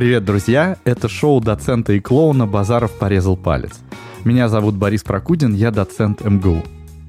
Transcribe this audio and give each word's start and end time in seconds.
Привет, 0.00 0.24
друзья! 0.24 0.78
Это 0.84 1.10
шоу 1.10 1.42
доцента 1.42 1.92
и 1.92 2.00
клоуна 2.00 2.46
«Базаров 2.46 2.90
порезал 2.98 3.36
палец». 3.36 3.80
Меня 4.24 4.48
зовут 4.48 4.74
Борис 4.74 5.02
Прокудин, 5.02 5.52
я 5.52 5.70
доцент 5.70 6.24
МГУ. 6.24 6.64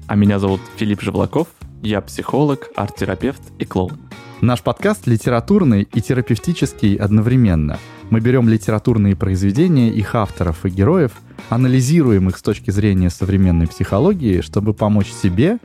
А 0.08 0.14
меня 0.14 0.38
зовут 0.38 0.60
Филипп 0.76 1.00
Живлаков, 1.00 1.48
я 1.82 2.02
психолог, 2.02 2.68
арт-терапевт 2.76 3.40
и 3.58 3.64
клоун. 3.64 3.98
Наш 4.42 4.60
подкаст 4.60 5.06
литературный 5.06 5.88
и 5.90 6.02
терапевтический 6.02 6.96
одновременно. 6.96 7.78
Мы 8.10 8.20
берем 8.20 8.46
литературные 8.46 9.16
произведения, 9.16 9.88
их 9.88 10.14
авторов 10.14 10.66
и 10.66 10.68
героев, 10.68 11.12
анализируем 11.48 12.28
их 12.28 12.36
с 12.36 12.42
точки 12.42 12.70
зрения 12.70 13.08
современной 13.08 13.68
психологии, 13.68 14.42
чтобы 14.42 14.74
помочь 14.74 15.10
себе 15.10 15.60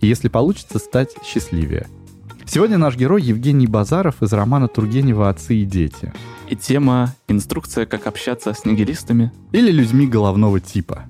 и, 0.00 0.06
если 0.06 0.28
получится, 0.28 0.78
стать 0.78 1.10
счастливее. 1.26 1.88
Сегодня 2.46 2.78
наш 2.78 2.96
герой 2.96 3.20
Евгений 3.20 3.66
Базаров 3.66 4.22
из 4.22 4.32
романа 4.32 4.66
Тургенева 4.66 5.28
«Отцы 5.28 5.56
и 5.56 5.66
дети». 5.66 6.14
И 6.50 6.56
тема 6.56 7.14
«Инструкция, 7.28 7.86
как 7.86 8.08
общаться 8.08 8.52
с 8.52 8.64
нигилистами» 8.64 9.30
или 9.52 9.70
людьми 9.70 10.08
головного 10.08 10.58
типа. 10.58 11.04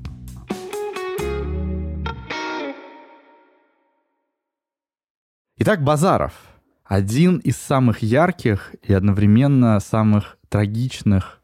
Итак, 5.56 5.82
Базаров– 5.82 6.34
один 6.84 7.38
из 7.38 7.56
самых 7.56 8.02
ярких 8.02 8.74
и 8.82 8.92
одновременно 8.92 9.80
самых 9.80 10.36
трагичных 10.50 11.40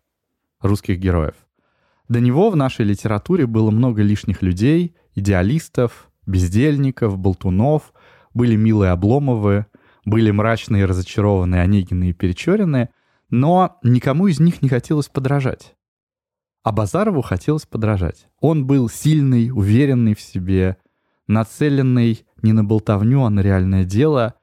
русских 0.61 0.99
героев. 0.99 1.37
До 2.11 2.21
него 2.21 2.51
в 2.51 2.57
нашей 2.57 2.85
литературе 2.85 3.47
было 3.47 3.71
много 3.71 4.03
лишних 4.03 4.43
людей, 4.43 4.95
идеалистов, 5.15 6.11
бездельников, 6.27 7.17
болтунов, 7.17 7.95
были 8.35 8.57
милые 8.57 8.91
Обломовы, 8.91 9.65
были 10.05 10.31
мрачные, 10.33 10.85
разочарованные 10.85 11.63
Онегины 11.63 12.11
и 12.11 12.13
Перечерины, 12.13 12.91
но 13.31 13.79
никому 13.83 14.27
из 14.29 14.41
них 14.41 14.63
не 14.63 14.69
хотелось 14.69 15.09
подражать. 15.09 15.75
А 16.63 16.73
Базарову 16.73 17.23
хотелось 17.23 17.67
подражать. 17.67 18.29
Он 18.41 18.67
был 18.67 18.89
сильный, 18.89 19.51
уверенный 19.51 20.15
в 20.15 20.21
себе, 20.21 20.77
нацеленный 21.27 22.27
не 22.43 22.53
на 22.53 22.65
болтовню, 22.65 23.23
а 23.23 23.31
на 23.31 23.41
реальное 23.41 23.85
дело. 23.85 24.35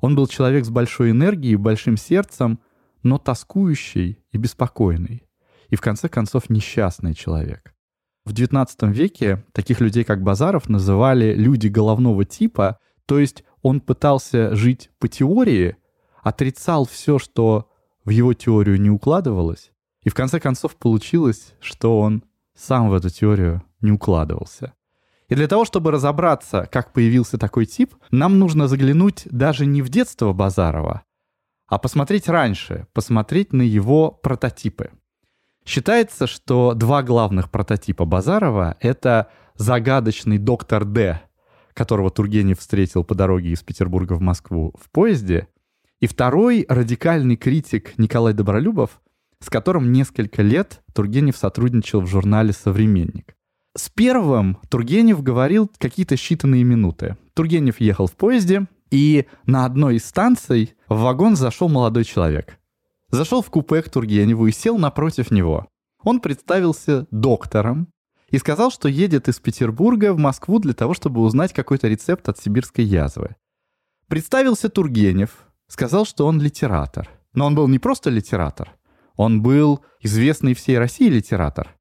Он 0.00 0.14
был 0.14 0.26
человек 0.26 0.64
с 0.64 0.70
большой 0.70 1.10
энергией, 1.10 1.56
большим 1.56 1.96
сердцем, 1.96 2.60
но 3.02 3.18
тоскующий 3.18 4.18
и 4.30 4.38
беспокойный. 4.38 5.24
И 5.68 5.76
в 5.76 5.80
конце 5.80 6.08
концов 6.08 6.50
несчастный 6.50 7.14
человек. 7.14 7.74
В 8.24 8.32
XIX 8.32 8.68
веке 8.92 9.44
таких 9.52 9.80
людей, 9.80 10.04
как 10.04 10.22
Базаров, 10.22 10.68
называли 10.68 11.34
люди 11.34 11.66
головного 11.66 12.24
типа, 12.24 12.78
то 13.06 13.18
есть 13.18 13.42
он 13.62 13.80
пытался 13.80 14.54
жить 14.54 14.90
по 15.00 15.08
теории, 15.08 15.76
отрицал 16.22 16.86
все, 16.86 17.18
что 17.18 17.68
в 18.04 18.10
его 18.10 18.34
теорию 18.34 18.80
не 18.80 18.90
укладывалось, 18.90 19.72
и 20.02 20.08
в 20.08 20.14
конце 20.14 20.40
концов 20.40 20.76
получилось, 20.76 21.54
что 21.60 22.00
он 22.00 22.24
сам 22.54 22.90
в 22.90 22.94
эту 22.94 23.10
теорию 23.10 23.62
не 23.80 23.92
укладывался. 23.92 24.74
И 25.28 25.34
для 25.34 25.48
того, 25.48 25.64
чтобы 25.64 25.90
разобраться, 25.90 26.68
как 26.70 26.92
появился 26.92 27.38
такой 27.38 27.66
тип, 27.66 27.94
нам 28.10 28.38
нужно 28.38 28.68
заглянуть 28.68 29.26
даже 29.30 29.64
не 29.64 29.80
в 29.80 29.88
детство 29.88 30.32
Базарова, 30.32 31.02
а 31.66 31.78
посмотреть 31.78 32.28
раньше, 32.28 32.86
посмотреть 32.92 33.52
на 33.52 33.62
его 33.62 34.10
прототипы. 34.10 34.90
Считается, 35.64 36.26
что 36.26 36.74
два 36.74 37.02
главных 37.02 37.50
прототипа 37.50 38.04
Базарова— 38.04 38.76
это 38.80 39.28
загадочный 39.54 40.38
доктор 40.38 40.84
Д, 40.84 41.22
которого 41.72 42.10
Тургенев 42.10 42.58
встретил 42.58 43.04
по 43.04 43.14
дороге 43.14 43.50
из 43.50 43.62
Петербурга 43.62 44.14
в 44.14 44.20
Москву 44.20 44.74
в 44.78 44.90
поезде, 44.90 45.48
и 46.02 46.08
второй 46.08 46.66
радикальный 46.68 47.36
критик 47.36 47.96
Николай 47.96 48.34
Добролюбов, 48.34 49.00
с 49.38 49.48
которым 49.48 49.92
несколько 49.92 50.42
лет 50.42 50.82
Тургенев 50.92 51.36
сотрудничал 51.36 52.00
в 52.00 52.08
журнале 52.08 52.52
«Современник». 52.52 53.36
С 53.76 53.88
первым 53.88 54.58
Тургенев 54.68 55.22
говорил 55.22 55.70
какие-то 55.78 56.16
считанные 56.16 56.64
минуты. 56.64 57.16
Тургенев 57.34 57.80
ехал 57.80 58.08
в 58.08 58.16
поезде, 58.16 58.66
и 58.90 59.26
на 59.46 59.64
одной 59.64 59.96
из 59.96 60.04
станций 60.04 60.74
в 60.88 60.98
вагон 60.98 61.36
зашел 61.36 61.68
молодой 61.68 62.02
человек. 62.02 62.58
Зашел 63.10 63.40
в 63.40 63.50
купе 63.50 63.80
к 63.80 63.88
Тургеневу 63.88 64.48
и 64.48 64.52
сел 64.52 64.78
напротив 64.78 65.30
него. 65.30 65.68
Он 66.02 66.18
представился 66.20 67.06
доктором, 67.12 67.86
и 68.28 68.38
сказал, 68.38 68.72
что 68.72 68.88
едет 68.88 69.28
из 69.28 69.38
Петербурга 69.38 70.14
в 70.14 70.18
Москву 70.18 70.58
для 70.58 70.72
того, 70.72 70.94
чтобы 70.94 71.20
узнать 71.20 71.52
какой-то 71.52 71.86
рецепт 71.86 72.28
от 72.28 72.38
сибирской 72.38 72.82
язвы. 72.82 73.36
Представился 74.08 74.70
Тургенев, 74.70 75.51
сказал, 75.72 76.04
что 76.04 76.26
он 76.26 76.40
литератор. 76.40 77.08
Но 77.34 77.46
он 77.46 77.54
был 77.54 77.66
не 77.66 77.78
просто 77.78 78.10
литератор, 78.10 78.76
он 79.16 79.42
был 79.42 79.80
известный 80.00 80.54
всей 80.54 80.78
России 80.78 81.08
литератор. 81.08 81.74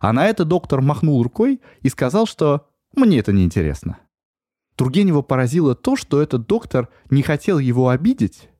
А 0.00 0.12
на 0.12 0.26
это 0.26 0.44
доктор 0.44 0.82
махнул 0.82 1.22
рукой 1.22 1.60
и 1.80 1.88
сказал, 1.88 2.26
что 2.26 2.68
«мне 2.94 3.18
это 3.20 3.32
не 3.32 3.44
интересно». 3.44 3.98
Тургенева 4.74 5.22
поразило 5.22 5.74
то, 5.74 5.96
что 5.96 6.20
этот 6.20 6.46
доктор 6.46 6.88
не 7.08 7.22
хотел 7.22 7.58
его 7.58 7.88
обидеть, 7.88 8.50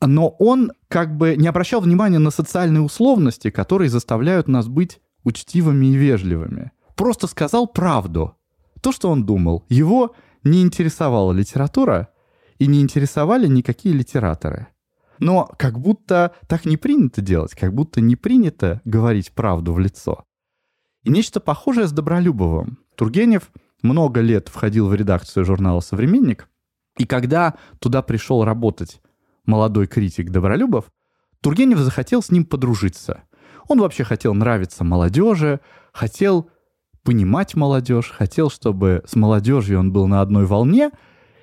но 0.00 0.28
он 0.28 0.72
как 0.88 1.16
бы 1.16 1.36
не 1.36 1.48
обращал 1.48 1.80
внимания 1.80 2.18
на 2.18 2.30
социальные 2.30 2.82
условности, 2.82 3.50
которые 3.50 3.90
заставляют 3.90 4.46
нас 4.46 4.68
быть 4.68 5.00
учтивыми 5.24 5.86
и 5.86 5.96
вежливыми 5.96 6.70
просто 6.94 7.26
сказал 7.26 7.66
правду. 7.66 8.36
То, 8.80 8.92
что 8.92 9.10
он 9.10 9.24
думал. 9.24 9.64
Его 9.68 10.14
не 10.42 10.62
интересовала 10.62 11.32
литература 11.32 12.08
и 12.58 12.66
не 12.66 12.80
интересовали 12.80 13.46
никакие 13.46 13.94
литераторы. 13.94 14.68
Но 15.18 15.50
как 15.58 15.78
будто 15.78 16.34
так 16.48 16.64
не 16.64 16.76
принято 16.76 17.20
делать, 17.20 17.54
как 17.54 17.72
будто 17.72 18.00
не 18.00 18.16
принято 18.16 18.80
говорить 18.84 19.32
правду 19.32 19.72
в 19.72 19.78
лицо. 19.78 20.24
И 21.02 21.10
нечто 21.10 21.40
похожее 21.40 21.86
с 21.86 21.92
Добролюбовым. 21.92 22.78
Тургенев 22.96 23.50
много 23.82 24.20
лет 24.20 24.48
входил 24.48 24.88
в 24.88 24.94
редакцию 24.94 25.44
журнала 25.44 25.80
«Современник», 25.80 26.48
и 26.96 27.06
когда 27.06 27.54
туда 27.80 28.02
пришел 28.02 28.44
работать 28.44 29.00
молодой 29.44 29.86
критик 29.86 30.30
Добролюбов, 30.30 30.86
Тургенев 31.40 31.78
захотел 31.78 32.22
с 32.22 32.30
ним 32.30 32.44
подружиться. 32.44 33.24
Он 33.68 33.80
вообще 33.80 34.04
хотел 34.04 34.34
нравиться 34.34 34.84
молодежи, 34.84 35.60
хотел 35.92 36.50
понимать 37.02 37.54
молодежь, 37.54 38.10
хотел, 38.10 38.50
чтобы 38.50 39.02
с 39.06 39.14
молодежью 39.16 39.78
он 39.78 39.92
был 39.92 40.06
на 40.06 40.20
одной 40.20 40.46
волне, 40.46 40.90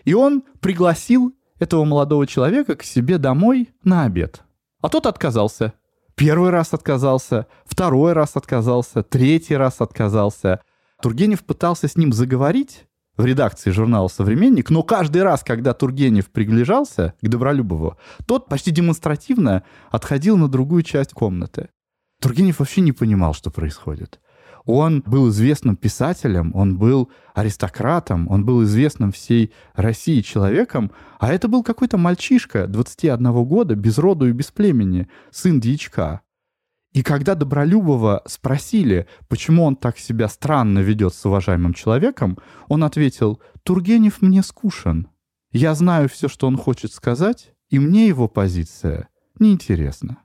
и 0.03 0.13
он 0.13 0.43
пригласил 0.59 1.35
этого 1.59 1.85
молодого 1.85 2.25
человека 2.27 2.75
к 2.75 2.83
себе 2.83 3.17
домой 3.17 3.69
на 3.83 4.03
обед. 4.03 4.41
А 4.81 4.89
тот 4.89 5.05
отказался. 5.05 5.73
Первый 6.15 6.49
раз 6.49 6.73
отказался, 6.73 7.47
второй 7.65 8.13
раз 8.13 8.35
отказался, 8.35 9.03
третий 9.03 9.55
раз 9.55 9.79
отказался. 9.79 10.61
Тургенев 11.01 11.43
пытался 11.43 11.87
с 11.87 11.95
ним 11.95 12.13
заговорить 12.13 12.85
в 13.17 13.25
редакции 13.25 13.71
журнала 13.71 14.07
«Современник», 14.07 14.69
но 14.69 14.83
каждый 14.83 15.23
раз, 15.23 15.43
когда 15.43 15.73
Тургенев 15.73 16.29
приближался 16.31 17.13
к 17.21 17.27
Добролюбову, 17.27 17.97
тот 18.25 18.47
почти 18.47 18.71
демонстративно 18.71 19.63
отходил 19.89 20.37
на 20.37 20.47
другую 20.47 20.83
часть 20.83 21.13
комнаты. 21.13 21.69
Тургенев 22.19 22.59
вообще 22.59 22.81
не 22.81 22.91
понимал, 22.91 23.33
что 23.33 23.49
происходит. 23.49 24.19
Он 24.65 25.01
был 25.05 25.29
известным 25.29 25.75
писателем, 25.75 26.51
он 26.53 26.77
был 26.77 27.09
аристократом, 27.33 28.29
он 28.29 28.45
был 28.45 28.63
известным 28.63 29.11
всей 29.11 29.51
России 29.73 30.21
человеком, 30.21 30.91
а 31.19 31.33
это 31.33 31.47
был 31.47 31.63
какой-то 31.63 31.97
мальчишка 31.97 32.67
21 32.67 33.31
года, 33.45 33.75
без 33.75 33.97
роду 33.97 34.27
и 34.27 34.33
без 34.33 34.51
племени, 34.51 35.07
сын 35.31 35.59
дьячка. 35.59 36.21
И 36.93 37.03
когда 37.03 37.35
Добролюбова 37.35 38.21
спросили, 38.27 39.07
почему 39.29 39.63
он 39.63 39.77
так 39.77 39.97
себя 39.97 40.27
странно 40.27 40.79
ведет 40.79 41.13
с 41.15 41.25
уважаемым 41.25 41.73
человеком, 41.73 42.37
он 42.67 42.83
ответил, 42.83 43.39
«Тургенев 43.63 44.21
мне 44.21 44.43
скушен. 44.43 45.07
Я 45.51 45.73
знаю 45.73 46.09
все, 46.09 46.27
что 46.27 46.47
он 46.47 46.57
хочет 46.57 46.91
сказать, 46.91 47.53
и 47.69 47.79
мне 47.79 48.07
его 48.07 48.27
позиция 48.27 49.07
неинтересна». 49.39 50.17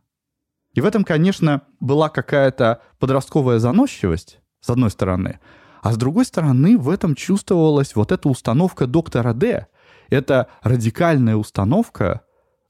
И 0.76 0.80
в 0.82 0.84
этом, 0.84 1.04
конечно, 1.04 1.62
была 1.80 2.10
какая-то 2.10 2.82
подростковая 2.98 3.58
заносчивость, 3.58 4.40
с 4.60 4.68
одной 4.68 4.90
стороны, 4.90 5.40
а 5.82 5.92
с 5.92 5.96
другой 5.96 6.26
стороны, 6.26 6.76
в 6.76 6.90
этом 6.90 7.14
чувствовалась 7.14 7.96
вот 7.96 8.12
эта 8.12 8.28
установка 8.28 8.86
доктора 8.86 9.32
Д. 9.32 9.68
Это 10.10 10.48
радикальная 10.62 11.36
установка 11.36 12.20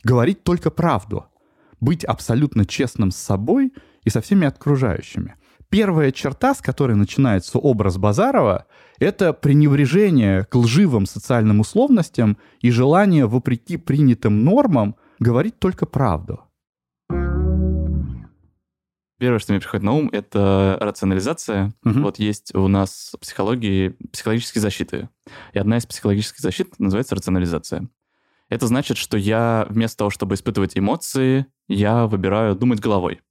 говорить 0.04 0.44
только 0.44 0.70
правду, 0.70 1.26
быть 1.80 2.04
абсолютно 2.04 2.64
честным 2.64 3.10
с 3.10 3.16
собой 3.16 3.72
и 4.04 4.10
со 4.10 4.20
всеми 4.20 4.46
окружающими. 4.46 5.34
Первая 5.68 6.12
черта, 6.12 6.54
с 6.54 6.60
которой 6.60 6.94
начинается 6.94 7.58
образ 7.58 7.96
Базарова, 7.96 8.66
это 9.00 9.32
пренебрежение 9.32 10.44
к 10.44 10.54
лживым 10.54 11.06
социальным 11.06 11.58
условностям 11.58 12.38
и 12.60 12.70
желание, 12.70 13.26
вопреки 13.26 13.76
принятым 13.76 14.44
нормам, 14.44 14.94
говорить 15.18 15.58
только 15.58 15.86
правду. 15.86 16.45
Первое, 19.18 19.38
что 19.38 19.52
мне 19.52 19.60
приходит 19.60 19.84
на 19.84 19.92
ум, 19.92 20.10
это 20.12 20.76
рационализация. 20.80 21.72
Угу. 21.84 22.00
Вот 22.00 22.18
есть 22.18 22.54
у 22.54 22.68
нас 22.68 23.12
в 23.14 23.20
психологии 23.20 23.96
психологические 24.12 24.60
защиты. 24.60 25.08
И 25.52 25.58
одна 25.58 25.78
из 25.78 25.86
психологических 25.86 26.40
защит 26.40 26.78
называется 26.78 27.14
рационализация. 27.14 27.88
Это 28.48 28.66
значит, 28.66 28.96
что 28.96 29.16
я 29.16 29.66
вместо 29.70 29.98
того, 29.98 30.10
чтобы 30.10 30.34
испытывать 30.34 30.76
эмоции, 30.78 31.46
я 31.66 32.06
выбираю 32.06 32.54
думать 32.54 32.80
головой. 32.80 33.22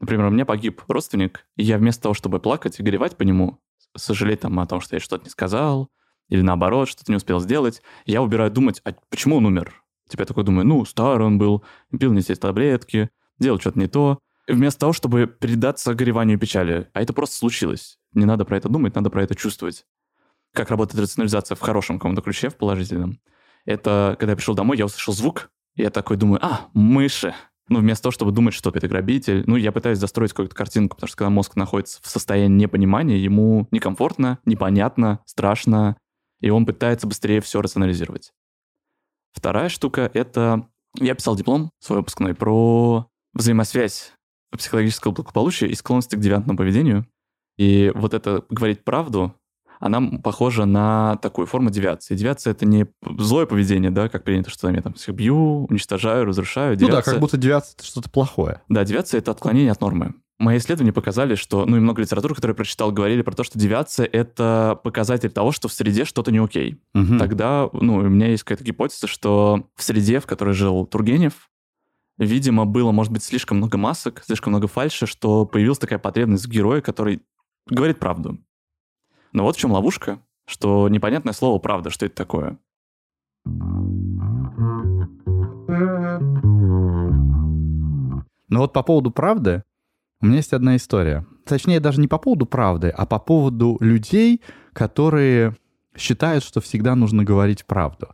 Например, 0.00 0.26
у 0.26 0.30
меня 0.30 0.44
погиб 0.44 0.82
родственник, 0.88 1.46
и 1.56 1.62
я 1.62 1.78
вместо 1.78 2.02
того, 2.02 2.14
чтобы 2.14 2.40
плакать 2.40 2.78
и 2.78 2.82
горевать 2.82 3.16
по 3.16 3.22
нему, 3.22 3.60
сожалеть 3.96 4.40
там 4.40 4.58
о 4.60 4.66
том, 4.66 4.80
что 4.80 4.96
я 4.96 5.00
что-то 5.00 5.24
не 5.24 5.30
сказал, 5.30 5.88
или 6.28 6.42
наоборот, 6.42 6.88
что-то 6.88 7.10
не 7.10 7.16
успел 7.16 7.40
сделать, 7.40 7.82
я 8.04 8.22
убираю 8.22 8.50
думать, 8.50 8.80
а 8.84 8.92
почему 9.08 9.36
он 9.36 9.46
умер? 9.46 9.82
Типа 10.08 10.22
я 10.22 10.26
такой 10.26 10.44
думаю, 10.44 10.66
ну, 10.66 10.84
старый 10.84 11.26
он 11.26 11.38
был, 11.38 11.64
пил 11.98 12.12
не 12.12 12.22
те 12.22 12.34
таблетки, 12.34 13.10
делал 13.38 13.58
что-то 13.58 13.78
не 13.78 13.88
то. 13.88 14.18
Вместо 14.48 14.80
того, 14.80 14.92
чтобы 14.94 15.26
передаться 15.26 15.94
гореванию 15.94 16.38
и 16.38 16.40
печали. 16.40 16.88
А 16.94 17.02
это 17.02 17.12
просто 17.12 17.36
случилось. 17.36 17.98
Не 18.14 18.24
надо 18.24 18.46
про 18.46 18.56
это 18.56 18.70
думать, 18.70 18.94
надо 18.94 19.10
про 19.10 19.22
это 19.22 19.34
чувствовать. 19.34 19.84
Как 20.54 20.70
работает 20.70 21.02
рационализация 21.02 21.54
в 21.54 21.60
хорошем 21.60 21.98
каком-то 21.98 22.22
ключе, 22.22 22.48
в 22.48 22.56
положительном. 22.56 23.20
Это 23.66 24.16
когда 24.18 24.32
я 24.32 24.36
пришел 24.36 24.54
домой, 24.54 24.78
я 24.78 24.86
услышал 24.86 25.12
звук, 25.12 25.50
и 25.76 25.82
я 25.82 25.90
такой 25.90 26.16
думаю, 26.16 26.42
а, 26.42 26.68
мыши. 26.72 27.34
Ну, 27.68 27.80
вместо 27.80 28.04
того, 28.04 28.12
чтобы 28.12 28.32
думать, 28.32 28.54
что 28.54 28.70
это 28.70 28.88
грабитель, 28.88 29.44
ну, 29.46 29.56
я 29.56 29.72
пытаюсь 29.72 29.98
застроить 29.98 30.30
какую-то 30.30 30.56
картинку, 30.56 30.96
потому 30.96 31.08
что 31.08 31.18
когда 31.18 31.28
мозг 31.28 31.54
находится 31.54 32.00
в 32.02 32.08
состоянии 32.08 32.62
непонимания, 32.62 33.18
ему 33.18 33.68
некомфортно, 33.70 34.38
непонятно, 34.46 35.20
страшно, 35.26 35.98
и 36.40 36.48
он 36.48 36.64
пытается 36.64 37.06
быстрее 37.06 37.42
все 37.42 37.60
рационализировать. 37.60 38.32
Вторая 39.32 39.68
штука— 39.68 40.10
это... 40.14 40.66
Я 40.94 41.14
писал 41.14 41.36
диплом 41.36 41.70
свой 41.78 41.98
выпускной 41.98 42.34
про 42.34 43.10
взаимосвязь 43.34 44.14
психологического 44.56 45.12
благополучия 45.12 45.66
и 45.66 45.74
склонности 45.74 46.16
к 46.16 46.20
девиантному 46.20 46.56
поведению. 46.56 47.06
И 47.56 47.92
вот 47.94 48.14
это 48.14 48.44
говорить 48.50 48.84
правду, 48.84 49.34
она 49.80 50.00
похожа 50.22 50.64
на 50.64 51.16
такую 51.16 51.46
форму 51.46 51.70
девиации. 51.70 52.16
Девиация— 52.16 52.50
это 52.52 52.66
не 52.66 52.86
злое 53.02 53.46
поведение, 53.46 53.90
да, 53.90 54.08
как 54.08 54.24
принято, 54.24 54.50
что 54.50 54.70
я 54.70 54.82
там 54.82 54.94
всех 54.94 55.14
бью, 55.14 55.66
уничтожаю, 55.66 56.24
разрушаю. 56.24 56.76
Девиация... 56.76 56.96
Ну 56.96 57.04
да, 57.04 57.10
как 57.10 57.20
будто 57.20 57.36
девиация— 57.36 57.74
это 57.76 57.84
что-то 57.84 58.10
плохое. 58.10 58.62
Да, 58.68 58.84
девиация— 58.84 59.18
это 59.20 59.30
отклонение 59.30 59.72
от 59.72 59.80
нормы. 59.80 60.14
Мои 60.38 60.58
исследования 60.58 60.92
показали, 60.92 61.34
что, 61.34 61.66
ну 61.66 61.76
и 61.76 61.80
много 61.80 62.00
литературы, 62.00 62.34
которую 62.34 62.54
я 62.54 62.56
прочитал, 62.56 62.92
говорили 62.92 63.22
про 63.22 63.34
то, 63.34 63.42
что 63.42 63.58
девиация— 63.58 64.06
это 64.12 64.78
показатель 64.84 65.30
того, 65.30 65.50
что 65.50 65.66
в 65.66 65.72
среде 65.72 66.04
что-то 66.04 66.30
не 66.30 66.38
окей. 66.38 66.80
Угу. 66.94 67.18
Тогда, 67.18 67.68
ну, 67.72 67.96
у 67.96 68.02
меня 68.02 68.28
есть 68.28 68.44
какая-то 68.44 68.64
гипотеза, 68.64 69.08
что 69.08 69.68
в 69.74 69.82
среде, 69.82 70.20
в 70.20 70.26
которой 70.26 70.54
жил 70.54 70.86
Тургенев, 70.86 71.50
видимо, 72.18 72.66
было, 72.66 72.92
может 72.92 73.12
быть, 73.12 73.22
слишком 73.22 73.58
много 73.58 73.78
масок, 73.78 74.22
слишком 74.24 74.52
много 74.52 74.66
фальши, 74.66 75.06
что 75.06 75.46
появилась 75.46 75.78
такая 75.78 75.98
потребность 75.98 76.46
в 76.46 76.50
герое, 76.50 76.80
который 76.80 77.22
говорит 77.66 77.98
правду. 77.98 78.38
Но 79.32 79.44
вот 79.44 79.56
в 79.56 79.58
чем 79.58 79.72
ловушка, 79.72 80.20
что 80.46 80.88
непонятное 80.88 81.32
слово 81.32 81.58
«правда», 81.58 81.90
что 81.90 82.06
это 82.06 82.16
такое. 82.16 82.58
Ну 88.50 88.60
вот 88.60 88.72
по 88.72 88.82
поводу 88.82 89.10
правды, 89.10 89.62
у 90.20 90.26
меня 90.26 90.36
есть 90.38 90.52
одна 90.52 90.76
история. 90.76 91.26
Точнее, 91.44 91.80
даже 91.80 92.00
не 92.00 92.08
по 92.08 92.18
поводу 92.18 92.46
правды, 92.46 92.88
а 92.88 93.06
по 93.06 93.18
поводу 93.18 93.76
людей, 93.80 94.42
которые 94.72 95.54
считают, 95.96 96.42
что 96.42 96.60
всегда 96.60 96.94
нужно 96.94 97.24
говорить 97.24 97.66
правду. 97.66 98.08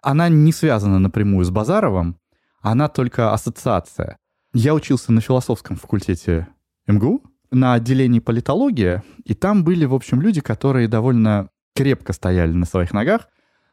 Она 0.00 0.28
не 0.28 0.52
связана 0.52 0.98
напрямую 0.98 1.44
с 1.44 1.50
Базаровым, 1.50 2.16
она 2.62 2.88
только 2.88 3.32
ассоциация. 3.32 4.16
Я 4.54 4.74
учился 4.74 5.12
на 5.12 5.20
философском 5.20 5.76
факультете 5.76 6.48
МГУ, 6.86 7.22
на 7.50 7.74
отделении 7.74 8.20
политологии, 8.20 9.02
и 9.24 9.34
там 9.34 9.64
были, 9.64 9.84
в 9.84 9.94
общем, 9.94 10.20
люди, 10.20 10.40
которые 10.40 10.88
довольно 10.88 11.48
крепко 11.74 12.12
стояли 12.12 12.52
на 12.52 12.66
своих 12.66 12.92
ногах, 12.92 13.28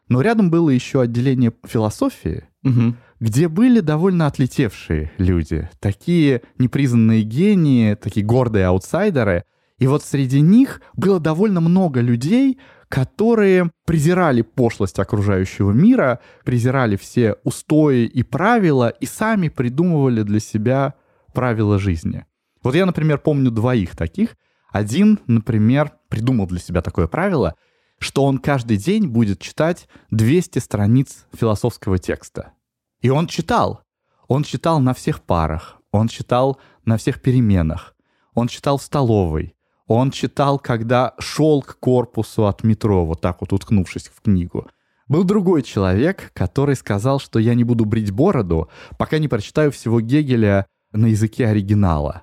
но 0.09 0.21
рядом 0.21 0.49
было 0.49 0.69
еще 0.69 1.01
отделение 1.01 1.53
философии, 1.65 2.45
угу. 2.63 2.95
где 3.19 3.47
были 3.47 3.79
довольно 3.79 4.25
отлетевшие 4.25 5.11
люди, 5.17 5.69
такие 5.79 6.41
непризнанные 6.57 7.23
гении, 7.23 7.93
такие 7.93 8.25
гордые 8.25 8.65
аутсайдеры. 8.65 9.43
И 9.77 9.87
вот 9.87 10.03
среди 10.03 10.41
них 10.41 10.81
было 10.95 11.19
довольно 11.19 11.61
много 11.61 12.01
людей, 12.01 12.59
которые 12.89 13.71
презирали 13.85 14.41
пошлость 14.41 14.99
окружающего 14.99 15.71
мира, 15.71 16.19
презирали 16.43 16.95
все 16.95 17.35
устои 17.43 18.05
и 18.05 18.23
правила 18.23 18.89
и 18.89 19.05
сами 19.05 19.47
придумывали 19.49 20.23
для 20.23 20.39
себя 20.39 20.95
правила 21.33 21.77
жизни. 21.79 22.25
Вот 22.63 22.75
я, 22.75 22.85
например, 22.85 23.19
помню 23.19 23.51
двоих 23.51 23.95
таких. 23.95 24.35
Один, 24.71 25.19
например, 25.27 25.93
придумал 26.09 26.47
для 26.47 26.59
себя 26.59 26.81
такое 26.81 27.07
правило, 27.07 27.55
что 27.99 28.25
он 28.25 28.39
каждый 28.39 28.77
день 28.77 29.07
будет 29.07 29.39
читать 29.39 29.87
200 30.11 30.59
страниц 30.59 31.25
философского 31.33 31.99
текста. 31.99 32.53
И 33.01 33.09
он 33.09 33.27
читал. 33.27 33.83
Он 34.27 34.43
читал 34.43 34.79
на 34.79 34.93
всех 34.93 35.21
парах, 35.23 35.77
он 35.91 36.07
читал 36.07 36.59
на 36.85 36.97
всех 36.97 37.19
переменах, 37.19 37.95
он 38.35 38.47
читал 38.47 38.77
в 38.77 38.83
столовой, 38.83 39.55
он 39.89 40.11
читал, 40.11 40.59
когда 40.59 41.15
шел 41.17 41.63
к 41.63 41.79
корпусу 41.79 42.45
от 42.45 42.63
метро, 42.63 43.05
вот 43.05 43.21
так 43.21 43.41
вот 43.41 43.51
уткнувшись 43.51 44.07
в 44.07 44.21
книгу. 44.21 44.67
Был 45.07 45.23
другой 45.23 45.63
человек, 45.63 46.31
который 46.33 46.75
сказал, 46.75 47.19
что 47.19 47.39
я 47.39 47.55
не 47.55 47.63
буду 47.63 47.85
брить 47.85 48.11
бороду, 48.11 48.69
пока 48.99 49.17
не 49.17 49.27
прочитаю 49.27 49.71
всего 49.71 49.99
Гегеля 49.99 50.67
на 50.91 51.07
языке 51.07 51.47
оригинала. 51.47 52.21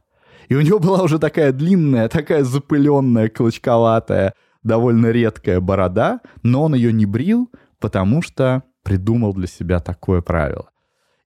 И 0.49 0.55
у 0.55 0.61
него 0.61 0.79
была 0.79 1.03
уже 1.03 1.19
такая 1.19 1.51
длинная, 1.51 2.09
такая 2.09 2.45
запыленная, 2.45 3.29
клочковатая, 3.29 4.35
довольно 4.63 5.11
редкая 5.11 5.61
борода, 5.61 6.21
но 6.45 6.63
он 6.63 6.77
ее 6.77 6.93
не 6.93 7.05
брил, 7.05 7.51
потому 7.81 8.23
что 8.23 8.63
придумал 8.85 9.35
для 9.35 9.49
себя 9.49 9.81
такое 9.81 10.21
правило. 10.23 10.71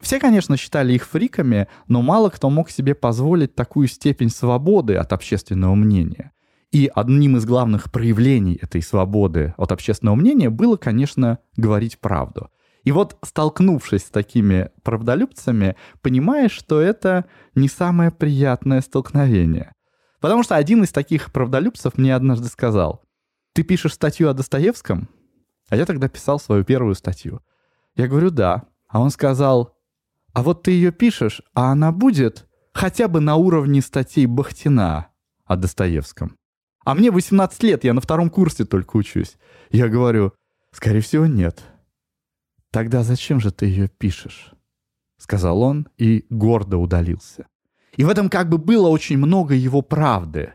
Все, 0.01 0.19
конечно, 0.19 0.57
считали 0.57 0.95
их 0.95 1.07
фриками, 1.07 1.69
но 1.87 2.01
мало 2.01 2.31
кто 2.31 2.49
мог 2.49 2.71
себе 2.71 2.95
позволить 2.95 3.55
такую 3.55 3.87
степень 3.87 4.31
свободы 4.31 4.97
от 4.97 5.13
общественного 5.13 5.75
мнения. 5.75 6.33
И 6.73 6.91
одним 6.95 7.37
из 7.37 7.45
главных 7.45 7.91
проявлений 7.91 8.59
этой 8.61 8.81
свободы 8.81 9.55
от 9.57 9.73
общественного 9.73 10.15
мнения 10.15 10.51
было, 10.51 10.77
конечно, 10.77 11.39
говорить 11.57 11.99
правду. 11.99 12.49
И 12.85 12.93
вот, 12.93 13.19
столкнувшись 13.23 14.05
с 14.05 14.11
такими 14.11 14.71
правдолюбцами, 14.83 15.77
понимаешь, 16.01 16.53
что 16.53 16.81
это 16.81 17.27
не 17.55 17.69
самое 17.69 18.11
приятное 18.11 18.81
столкновение. 18.81 19.73
Потому 20.21 20.43
что 20.43 20.57
один 20.57 20.85
из 20.85 20.91
таких 20.91 21.33
правдолюбцев 21.33 21.99
мне 21.99 22.15
однажды 22.15 22.49
сказал, 22.49 23.03
«Ты 23.53 23.65
пишешь 23.65 23.95
статью 23.95 24.31
о 24.31 24.35
Достоевском?» 24.35 25.09
А 25.69 25.77
я 25.77 25.87
тогда 25.87 26.09
писал 26.09 26.41
свою 26.41 26.65
первую 26.65 26.95
статью. 26.95 27.41
Я 27.95 28.09
говорю, 28.09 28.31
да. 28.31 28.65
А 28.89 29.01
он 29.01 29.11
сказал, 29.11 29.77
а 30.33 30.43
вот 30.43 30.63
ты 30.63 30.73
ее 30.73 30.93
пишешь, 30.93 31.43
а 31.55 31.73
она 31.73 31.93
будет 31.93 32.47
хотя 32.73 33.09
бы 33.09 33.21
на 33.21 33.37
уровне 33.37 33.83
статей 33.83 34.27
Бахтина 34.27 35.09
о 35.45 35.57
Достоевском. 35.57 36.37
А 36.85 36.95
мне 36.95 37.11
18 37.11 37.63
лет, 37.63 37.85
я 37.85 37.93
на 37.93 38.01
втором 38.01 38.31
курсе 38.31 38.65
только 38.65 38.97
учусь. 38.97 39.37
Я 39.71 39.89
говорю, 39.89 40.33
скорее 40.73 41.01
всего, 41.01 41.27
нет. 41.27 41.63
Тогда 42.71 43.03
зачем 43.03 43.41
же 43.41 43.51
ты 43.51 43.67
ее 43.67 43.89
пишешь? 43.89 44.53
Сказал 45.19 45.61
он 45.63 45.89
и 45.99 46.25
гордо 46.31 46.79
удалился. 46.79 47.47
И 47.97 48.05
в 48.05 48.09
этом 48.09 48.31
как 48.31 48.49
бы 48.49 48.59
было 48.59 48.89
очень 48.89 49.19
много 49.19 49.55
его 49.55 49.83
правды. 49.83 50.55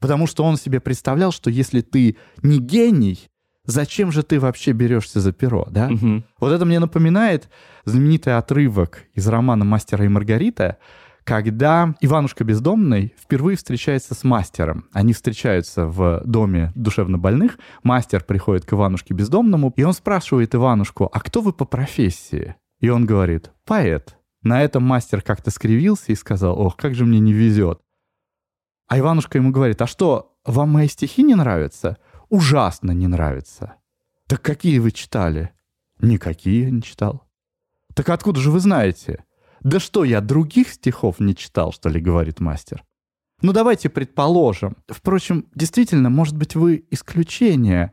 Потому 0.00 0.26
что 0.26 0.44
он 0.44 0.56
себе 0.56 0.80
представлял, 0.80 1.32
что 1.32 1.50
если 1.50 1.80
ты 1.80 2.16
не 2.42 2.58
гений, 2.58 3.28
зачем 3.68 4.10
же 4.10 4.24
ты 4.24 4.40
вообще 4.40 4.72
берешься 4.72 5.20
за 5.20 5.32
перо, 5.32 5.68
да? 5.70 5.88
Угу. 5.88 6.24
Вот 6.40 6.52
это 6.52 6.64
мне 6.64 6.80
напоминает 6.80 7.48
знаменитый 7.84 8.36
отрывок 8.36 9.04
из 9.14 9.28
романа 9.28 9.64
«Мастера 9.64 10.04
и 10.04 10.08
Маргарита», 10.08 10.78
когда 11.22 11.94
Иванушка 12.00 12.42
Бездомный 12.42 13.14
впервые 13.20 13.58
встречается 13.58 14.14
с 14.14 14.24
мастером. 14.24 14.86
Они 14.92 15.12
встречаются 15.12 15.84
в 15.84 16.22
доме 16.24 16.72
душевнобольных. 16.74 17.58
Мастер 17.82 18.24
приходит 18.24 18.64
к 18.64 18.72
Иванушке 18.72 19.12
Бездомному, 19.12 19.74
и 19.76 19.82
он 19.82 19.92
спрашивает 19.92 20.54
Иванушку, 20.54 21.10
а 21.12 21.20
кто 21.20 21.42
вы 21.42 21.52
по 21.52 21.66
профессии? 21.66 22.56
И 22.80 22.88
он 22.88 23.04
говорит, 23.04 23.50
поэт. 23.66 24.16
На 24.42 24.62
этом 24.62 24.84
мастер 24.84 25.20
как-то 25.20 25.50
скривился 25.50 26.12
и 26.12 26.14
сказал, 26.14 26.58
ох, 26.58 26.76
как 26.76 26.94
же 26.94 27.04
мне 27.04 27.20
не 27.20 27.34
везет. 27.34 27.80
А 28.86 28.98
Иванушка 28.98 29.36
ему 29.36 29.50
говорит, 29.50 29.82
а 29.82 29.86
что, 29.86 30.38
вам 30.46 30.70
мои 30.70 30.88
стихи 30.88 31.22
не 31.22 31.34
нравятся? 31.34 31.98
Ужасно 32.28 32.92
не 32.92 33.06
нравится. 33.06 33.76
Так 34.26 34.42
какие 34.42 34.78
вы 34.78 34.90
читали? 34.90 35.52
Никакие 36.00 36.64
я 36.64 36.70
не 36.70 36.82
читал. 36.82 37.24
Так 37.94 38.08
откуда 38.10 38.40
же 38.40 38.50
вы 38.50 38.60
знаете? 38.60 39.24
Да 39.60 39.80
что, 39.80 40.04
я 40.04 40.20
других 40.20 40.70
стихов 40.70 41.18
не 41.18 41.34
читал, 41.34 41.72
что 41.72 41.88
ли, 41.88 42.00
говорит 42.00 42.40
мастер. 42.40 42.84
Ну 43.42 43.52
давайте 43.52 43.88
предположим. 43.88 44.76
Впрочем, 44.88 45.46
действительно, 45.54 46.10
может 46.10 46.36
быть, 46.36 46.54
вы 46.54 46.86
исключение. 46.90 47.92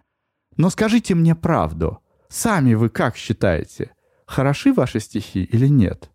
Но 0.57 0.69
скажите 0.69 1.15
мне 1.15 1.35
правду. 1.35 1.99
Сами 2.29 2.73
вы 2.73 2.89
как 2.89 3.15
считаете? 3.15 3.91
Хороши 4.27 4.73
ваши 4.73 4.99
стихи 4.99 5.43
или 5.43 5.67
нет? 5.67 6.11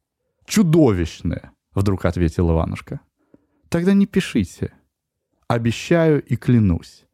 Чудовищные, 0.46 1.52
вдруг 1.74 2.04
ответил 2.04 2.50
Иванушка. 2.50 3.00
Тогда 3.68 3.92
не 3.92 4.06
пишите. 4.06 4.72
Обещаю 5.48 6.22
и 6.22 6.36
клянусь 6.36 7.06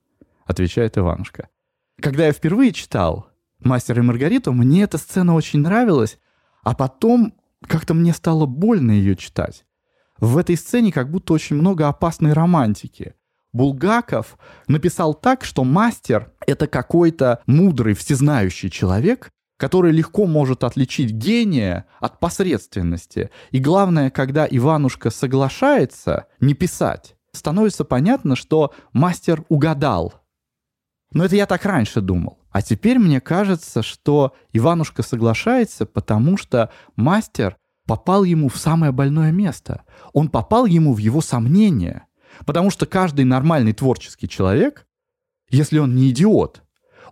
отвечает 0.46 0.96
Иванушка. 0.96 1.48
Когда 2.00 2.26
я 2.26 2.32
впервые 2.32 2.72
читал 2.72 3.28
«Мастер 3.58 3.98
и 3.98 4.02
Маргариту», 4.02 4.52
мне 4.52 4.82
эта 4.82 4.98
сцена 4.98 5.34
очень 5.34 5.60
нравилась, 5.60 6.18
а 6.62 6.74
потом 6.74 7.34
как-то 7.66 7.94
мне 7.94 8.12
стало 8.12 8.46
больно 8.46 8.92
ее 8.92 9.16
читать. 9.16 9.64
в 10.18 10.38
этой 10.38 10.56
сцене 10.56 10.92
как 10.92 11.10
будто 11.10 11.34
очень 11.34 11.56
много 11.56 11.88
опасной 11.88 12.32
романтики. 12.32 13.14
Булгаков 13.52 14.38
написал 14.68 15.14
так, 15.14 15.44
что 15.44 15.64
мастер— 15.64 16.32
это 16.46 16.66
какой-то 16.66 17.40
мудрый, 17.46 17.94
всезнающий 17.94 18.70
человек, 18.70 19.30
который 19.56 19.92
легко 19.92 20.26
может 20.26 20.64
отличить 20.64 21.10
гения 21.10 21.86
от 22.00 22.20
посредственности. 22.20 23.30
И 23.50 23.58
главное, 23.58 24.10
когда 24.10 24.46
Иванушка 24.48 25.10
соглашается 25.10 26.26
не 26.40 26.52
писать, 26.52 27.16
становится 27.32 27.84
понятно, 27.84 28.36
что 28.36 28.74
мастер 28.92 29.44
угадал. 29.48 30.14
Но 31.16 31.25
это 31.25 31.35
я 31.35 31.46
так 31.46 31.64
раньше 31.64 32.02
думал. 32.02 32.38
А 32.50 32.61
теперь 32.61 32.99
мне 32.99 33.23
кажется, 33.23 33.82
что 33.82 34.35
Иванушка 34.52 35.02
соглашается, 35.02 35.87
потому 35.87 36.37
что 36.37 36.70
мастер 36.94 37.56
попал 37.87 38.25
ему 38.25 38.50
в 38.50 38.58
самое 38.58 38.92
больное 38.92 39.32
место. 39.32 39.85
Он 40.12 40.28
попал 40.28 40.66
ему 40.66 40.92
в 40.92 40.99
его 40.99 41.23
сомнения. 41.23 42.06
Потому 42.44 42.68
что 42.68 42.85
каждый 42.85 43.25
нормальный 43.25 43.73
творческий 43.73 44.28
человек, 44.28 44.87
если 45.49 45.78
он 45.78 45.96
не 45.96 46.11
идиот, 46.11 46.62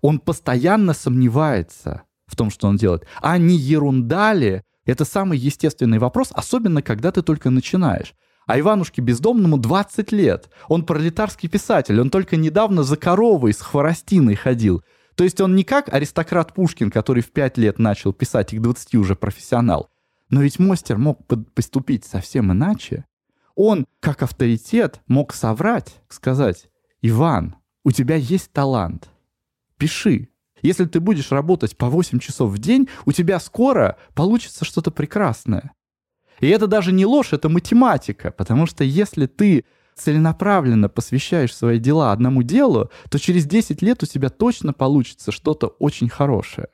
он 0.03 0.19
постоянно 0.19 0.93
сомневается 0.93 2.03
в 2.27 2.37
том, 2.37 2.51
что 2.51 2.69
он 2.69 2.77
делает. 2.77 3.07
А 3.23 3.39
не 3.39 3.57
ерунда 3.57 4.35
ли? 4.35 4.61
Это 4.85 5.07
самый 5.07 5.39
естественный 5.39 5.99
вопрос, 5.99 6.29
особенно 6.35 6.83
когда 6.83 7.11
ты 7.11 7.23
только 7.23 7.49
начинаешь. 7.49 8.13
А 8.47 8.59
Иванушке 8.59 9.01
Бездомному 9.01 9.57
20 9.59 10.13
лет. 10.13 10.51
Он 10.69 10.85
пролетарский 10.85 11.49
писатель. 11.49 12.01
Он 12.01 12.11
только 12.11 12.37
недавно 12.37 12.83
за 12.83 12.97
коровой 12.97 13.53
с 13.53 13.61
хворостиной 13.61 14.35
ходил. 14.35 14.83
То 15.15 15.25
есть 15.25 15.41
он 15.41 15.55
не 15.55 15.65
как 15.65 15.93
аристократ 15.93 16.55
Пушкин, 16.55 16.91
который 16.91 17.23
в 17.23 17.31
5 17.31 17.59
лет 17.59 17.79
начал 17.79 18.13
писать, 18.13 18.53
и 18.53 18.59
к 18.59 18.63
20 18.63 18.97
уже 18.97 19.15
профессионал. 19.15 19.89
Но 20.29 20.43
ведь 20.43 20.59
мастер 20.59 20.99
мог 20.99 21.21
поступить 21.55 22.05
совсем 22.05 22.53
иначе. 22.53 23.05
Он, 23.55 23.87
как 24.01 24.23
авторитет, 24.23 25.01
мог 25.07 25.33
соврать, 25.33 26.01
сказать, 26.09 26.69
«Иван, 27.03 27.57
у 27.85 27.93
тебя 27.93 28.17
есть 28.17 28.51
талант. 28.53 29.11
Пиши. 29.79 30.29
Если 30.63 30.87
ты 30.87 30.99
будешь 30.99 31.31
работать 31.31 31.77
по 31.77 31.89
8 31.89 32.19
часов 32.19 32.51
в 32.51 32.59
день, 32.59 32.89
у 33.05 33.13
тебя 33.13 33.39
скоро 33.39 33.97
получится 34.15 34.65
что-то 34.65 34.91
прекрасное». 34.91 35.73
И 36.41 36.49
это 36.49 36.67
даже 36.67 36.93
не 36.93 37.07
ложь, 37.07 37.33
это 37.33 37.49
математика, 37.49 38.31
потому 38.31 38.67
что 38.67 38.85
если 38.85 39.27
ты 39.27 39.65
целенаправленно 39.95 40.89
посвящаешь 40.89 41.55
свои 41.55 41.79
дела 41.79 42.13
одному 42.13 42.43
делу, 42.43 42.91
то 43.11 43.19
через 43.19 43.47
10 43.47 43.81
лет 43.83 44.03
у 44.03 44.07
тебя 44.07 44.29
точно 44.29 44.73
получится 44.73 45.31
что-то 45.33 45.69
очень 45.79 46.09
хорошее. 46.09 46.69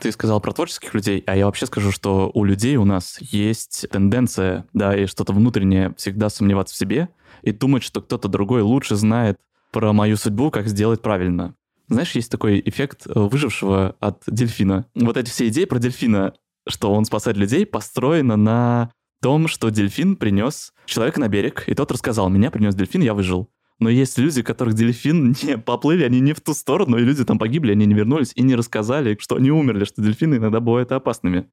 Ты 0.00 0.10
сказал 0.10 0.40
про 0.40 0.52
творческих 0.52 0.94
людей, 0.94 1.22
а 1.28 1.36
я 1.36 1.46
вообще 1.46 1.66
скажу, 1.66 1.92
что 1.92 2.28
у 2.34 2.42
людей 2.42 2.74
у 2.76 2.84
нас 2.84 3.18
есть 3.20 3.86
тенденция, 3.88 4.66
да, 4.72 4.96
и 4.96 5.06
что-то 5.06 5.32
внутреннее 5.32 5.94
всегда 5.96 6.28
сомневаться 6.28 6.74
в 6.74 6.78
себе 6.78 7.08
и 7.42 7.52
думать, 7.52 7.84
что 7.84 8.00
кто-то 8.00 8.26
другой 8.26 8.62
лучше 8.62 8.96
знает 8.96 9.38
про 9.70 9.92
мою 9.92 10.16
судьбу, 10.16 10.50
как 10.50 10.66
сделать 10.66 11.02
правильно. 11.02 11.54
Знаешь, 11.88 12.12
есть 12.12 12.32
такой 12.32 12.60
эффект 12.64 13.06
э, 13.06 13.12
выжившего 13.14 13.94
от 14.00 14.22
дельфина. 14.26 14.86
Вот 14.94 15.16
эти 15.16 15.30
все 15.30 15.48
идеи 15.48 15.66
про 15.66 15.78
дельфина, 15.78 16.34
что 16.68 16.92
он 16.92 17.04
спасает 17.04 17.36
людей, 17.36 17.66
построено 17.66 18.36
на 18.36 18.92
том, 19.20 19.48
что 19.48 19.70
дельфин 19.70 20.16
принес 20.16 20.72
человека 20.86 21.20
на 21.20 21.28
берег, 21.28 21.64
и 21.66 21.74
тот 21.74 21.92
рассказал, 21.92 22.28
меня 22.28 22.50
принес 22.50 22.74
дельфин, 22.74 23.02
я 23.02 23.14
выжил. 23.14 23.50
Но 23.78 23.88
есть 23.88 24.18
люди, 24.18 24.42
которых 24.42 24.74
дельфин 24.74 25.34
не 25.42 25.58
поплыли, 25.58 26.04
они 26.04 26.20
не 26.20 26.32
в 26.32 26.40
ту 26.40 26.54
сторону, 26.54 26.98
и 26.98 27.04
люди 27.04 27.24
там 27.24 27.38
погибли, 27.38 27.72
они 27.72 27.86
не 27.86 27.94
вернулись 27.94 28.32
и 28.34 28.42
не 28.42 28.54
рассказали, 28.54 29.16
что 29.20 29.36
они 29.36 29.50
умерли, 29.50 29.84
что 29.84 30.02
дельфины 30.02 30.36
иногда 30.36 30.60
бывают 30.60 30.92
опасными. 30.92 31.48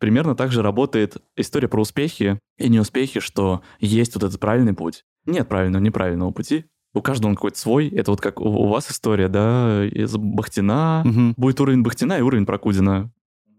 Примерно 0.00 0.34
так 0.34 0.52
же 0.52 0.62
работает 0.62 1.16
история 1.36 1.68
про 1.68 1.80
успехи 1.80 2.38
и 2.58 2.68
неуспехи, 2.68 3.20
что 3.20 3.62
есть 3.80 4.14
вот 4.14 4.24
этот 4.24 4.40
правильный 4.40 4.74
путь. 4.74 5.04
Нет 5.24 5.48
правильного, 5.48 5.82
неправильного 5.82 6.30
пути. 6.30 6.66
У 6.94 7.00
каждого 7.00 7.30
он 7.30 7.36
какой-то 7.36 7.58
свой. 7.58 7.88
Это 7.88 8.10
вот 8.10 8.20
как 8.20 8.40
у, 8.40 8.68
вас 8.68 8.90
история, 8.90 9.28
да, 9.28 9.84
из 9.84 10.16
Бахтина. 10.16 11.02
Угу. 11.04 11.34
Будет 11.36 11.60
уровень 11.60 11.82
Бахтина 11.82 12.18
и 12.18 12.22
уровень 12.22 12.46
Прокудина. 12.46 13.10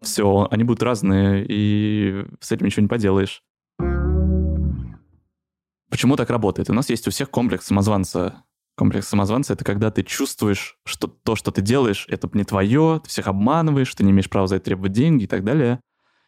Все, 0.06 0.48
они 0.52 0.64
будут 0.64 0.84
разные, 0.84 1.44
и 1.50 2.26
с 2.40 2.52
этим 2.52 2.68
ничего 2.68 2.84
не 2.84 2.88
поделаешь. 2.88 3.42
Почему 5.90 6.16
так 6.16 6.30
работает? 6.30 6.70
У 6.70 6.74
нас 6.74 6.90
есть 6.92 7.08
у 7.08 7.12
всех 7.12 7.32
комплекс 7.32 7.66
самозванца. 7.66 8.44
Комплекс 8.78 9.08
самозванца— 9.08 9.54
это 9.56 9.66
когда 9.66 9.90
ты 9.90 10.04
чувствуешь, 10.04 10.78
что 10.86 11.08
то, 11.08 11.36
что 11.36 11.50
ты 11.50 11.62
делаешь, 11.62 12.06
это 12.08 12.30
не 12.34 12.44
твое, 12.44 13.02
ты 13.04 13.10
всех 13.10 13.28
обманываешь, 13.28 13.96
ты 13.96 14.04
не 14.04 14.12
имеешь 14.12 14.30
права 14.30 14.48
за 14.48 14.58
это 14.58 14.66
требовать 14.66 14.92
деньги 14.92 15.24
и 15.24 15.28
так 15.28 15.44
далее. 15.44 15.80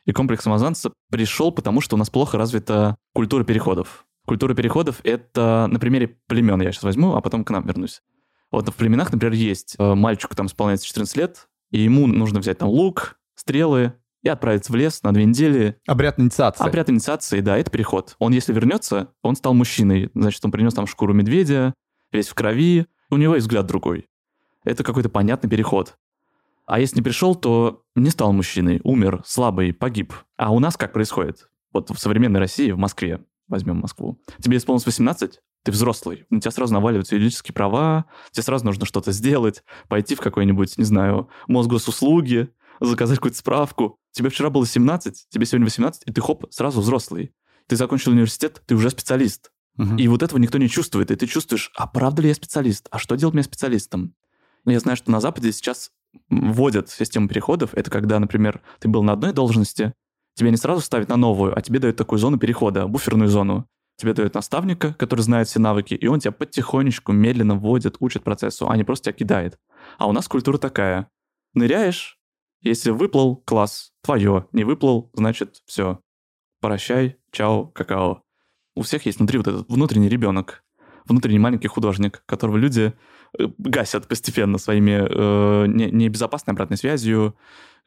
И 0.05 0.11
комплекс 0.11 0.43
самозванца 0.43 0.91
пришел, 1.11 1.51
потому 1.51 1.79
что 1.79 1.97
у 1.97 1.99
нас 1.99 2.09
плохо 2.09 2.37
развита 2.37 2.95
культура 3.13 3.43
переходов. 3.43 4.07
Культура 4.25 4.55
переходов— 4.55 5.01
это 5.03 5.67
на 5.69 5.77
примере 5.77 6.17
племен 6.27 6.59
я 6.61 6.71
сейчас 6.71 6.83
возьму, 6.83 7.15
а 7.15 7.21
потом 7.21 7.43
к 7.43 7.51
нам 7.51 7.67
вернусь. 7.67 8.01
Вот 8.49 8.67
в 8.69 8.73
племенах, 8.73 9.11
например, 9.11 9.33
есть 9.33 9.75
э, 9.77 9.93
мальчик, 9.93 10.33
там 10.33 10.47
исполняется 10.47 10.87
14 10.87 11.15
лет, 11.17 11.47
и 11.69 11.81
ему 11.81 12.07
нужно 12.07 12.39
взять 12.39 12.57
там 12.57 12.69
лук, 12.69 13.16
стрелы, 13.37 13.93
и 14.23 14.29
отправиться 14.29 14.73
в 14.73 14.75
лес 14.75 15.03
на 15.03 15.13
две 15.13 15.25
недели. 15.25 15.77
Обряд 15.87 16.19
инициации. 16.19 16.65
Обряд 16.65 16.89
инициации, 16.89 17.39
да, 17.39 17.57
это 17.57 17.71
переход. 17.71 18.15
Он, 18.19 18.33
если 18.33 18.51
вернется, 18.51 19.13
он 19.21 19.35
стал 19.35 19.53
мужчиной. 19.53 20.09
Значит, 20.13 20.43
он 20.43 20.51
принес 20.51 20.73
там 20.73 20.87
шкуру 20.87 21.13
медведя, 21.13 21.73
весь 22.11 22.27
в 22.27 22.33
крови, 22.33 22.87
у 23.09 23.17
него 23.17 23.35
есть 23.35 23.45
взгляд 23.45 23.65
другой. 23.67 24.07
Это 24.63 24.83
какой-то 24.83 25.09
понятный 25.09 25.49
переход. 25.49 25.97
А 26.65 26.79
если 26.79 26.97
не 26.97 27.01
пришел, 27.01 27.35
то 27.35 27.83
не 27.95 28.09
стал 28.09 28.33
мужчиной, 28.33 28.81
умер, 28.83 29.21
слабый, 29.25 29.73
погиб. 29.73 30.13
А 30.35 30.51
у 30.51 30.59
нас 30.59 30.75
как 30.75 30.91
происходит? 30.91 31.49
Вот 31.71 31.89
в 31.89 31.97
современной 31.97 32.41
России, 32.41 32.71
в 32.71 32.77
Москве, 32.77 33.23
возьмем 33.47 33.77
Москву, 33.77 34.19
тебе 34.41 34.57
исполнилось 34.57 34.85
18, 34.85 35.39
ты 35.63 35.71
взрослый, 35.71 36.25
на 36.29 36.41
тебя 36.41 36.51
сразу 36.51 36.73
наваливаются 36.73 37.15
юридические 37.15 37.53
права, 37.53 38.05
тебе 38.31 38.43
сразу 38.43 38.65
нужно 38.65 38.85
что-то 38.85 39.13
сделать, 39.13 39.63
пойти 39.87 40.15
в 40.15 40.19
какой-нибудь, 40.19 40.77
не 40.77 40.83
знаю, 40.83 41.29
Мосгосуслуги, 41.47 42.49
заказать 42.79 43.17
какую-то 43.17 43.37
справку. 43.37 43.97
Тебе 44.11 44.29
вчера 44.29 44.49
было 44.49 44.65
17, 44.65 45.27
тебе 45.29 45.45
сегодня 45.45 45.65
18, 45.65 46.03
и 46.05 46.11
ты 46.11 46.21
хоп, 46.21 46.45
сразу 46.49 46.81
взрослый. 46.81 47.33
Ты 47.67 47.75
закончил 47.75 48.11
университет, 48.11 48.61
ты 48.65 48.75
уже 48.75 48.89
специалист. 48.89 49.51
Угу. 49.77 49.95
И 49.97 50.07
вот 50.07 50.23
этого 50.23 50.39
никто 50.39 50.57
не 50.57 50.69
чувствует. 50.69 51.11
И 51.11 51.15
ты 51.15 51.27
чувствуешь, 51.27 51.71
а 51.75 51.87
правда 51.87 52.21
ли 52.21 52.29
я 52.29 52.35
специалист? 52.35 52.87
А 52.91 52.97
что 52.97 53.15
делать 53.15 53.33
мне 53.33 53.43
специалистом? 53.43 54.13
Я 54.65 54.79
знаю, 54.79 54.97
что 54.97 55.11
на 55.11 55.21
Западе 55.21 55.51
сейчас 55.51 55.91
вводят 56.29 56.89
систему 56.89 57.27
переходов. 57.27 57.73
Это 57.73 57.91
когда, 57.91 58.19
например, 58.19 58.61
ты 58.79 58.87
был 58.87 59.03
на 59.03 59.13
одной 59.13 59.33
должности, 59.33 59.93
тебя 60.35 60.49
не 60.49 60.57
сразу 60.57 60.81
ставят 60.81 61.09
на 61.09 61.17
новую, 61.17 61.57
а 61.57 61.61
тебе 61.61 61.79
дают 61.79 61.97
такую 61.97 62.19
зону 62.19 62.37
перехода, 62.37 62.87
буферную 62.87 63.29
зону. 63.29 63.67
Тебе 63.97 64.13
дают 64.13 64.35
наставника, 64.35 64.93
который 64.93 65.21
знает 65.21 65.47
все 65.47 65.59
навыки, 65.59 65.95
и 65.95 66.05
он 66.07 66.19
тебя 66.19 66.31
потихонечку, 66.31 67.11
медленно 67.11 67.55
вводит, 67.55 67.97
учит 67.99 68.23
процессу, 68.23 68.69
а 68.69 68.77
не 68.77 68.83
просто 68.83 69.05
тебя 69.05 69.13
кидает. 69.13 69.57
А 69.97 70.07
у 70.07 70.11
нас 70.11 70.27
культура 70.27 70.59
такая. 70.59 71.09
Ныряешь, 71.55 72.16
если 72.61 72.91
выплыл, 72.91 73.37
класс, 73.37 73.91
твое. 74.01 74.47
Не 74.51 74.63
выплыл, 74.63 75.11
значит, 75.13 75.61
все. 75.65 75.99
Прощай, 76.59 77.17
чао, 77.31 77.67
какао. 77.67 78.23
У 78.75 78.81
всех 78.81 79.05
есть 79.05 79.19
внутри 79.19 79.37
вот 79.37 79.47
этот 79.47 79.69
внутренний 79.69 80.09
ребенок, 80.09 80.63
внутренний 81.05 81.39
маленький 81.39 81.67
художник, 81.67 82.23
которого 82.25 82.57
люди 82.57 82.93
э, 83.37 83.47
гасят 83.57 84.07
постепенно 84.07 84.57
своими 84.57 85.05
э, 85.07 85.67
небезопасной 85.67 86.53
обратной 86.53 86.77
связью, 86.77 87.35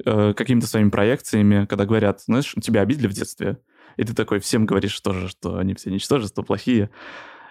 э, 0.04 0.34
какими-то 0.34 0.66
своими 0.66 0.90
проекциями, 0.90 1.66
когда 1.66 1.84
говорят, 1.84 2.22
знаешь, 2.22 2.54
тебя 2.62 2.80
обидели 2.80 3.06
в 3.06 3.12
детстве, 3.12 3.58
и 3.96 4.04
ты 4.04 4.14
такой 4.14 4.40
всем 4.40 4.66
говоришь 4.66 4.98
тоже, 5.00 5.28
что 5.28 5.56
они 5.56 5.74
все 5.74 5.90
ничтожества, 5.90 6.42
плохие. 6.42 6.90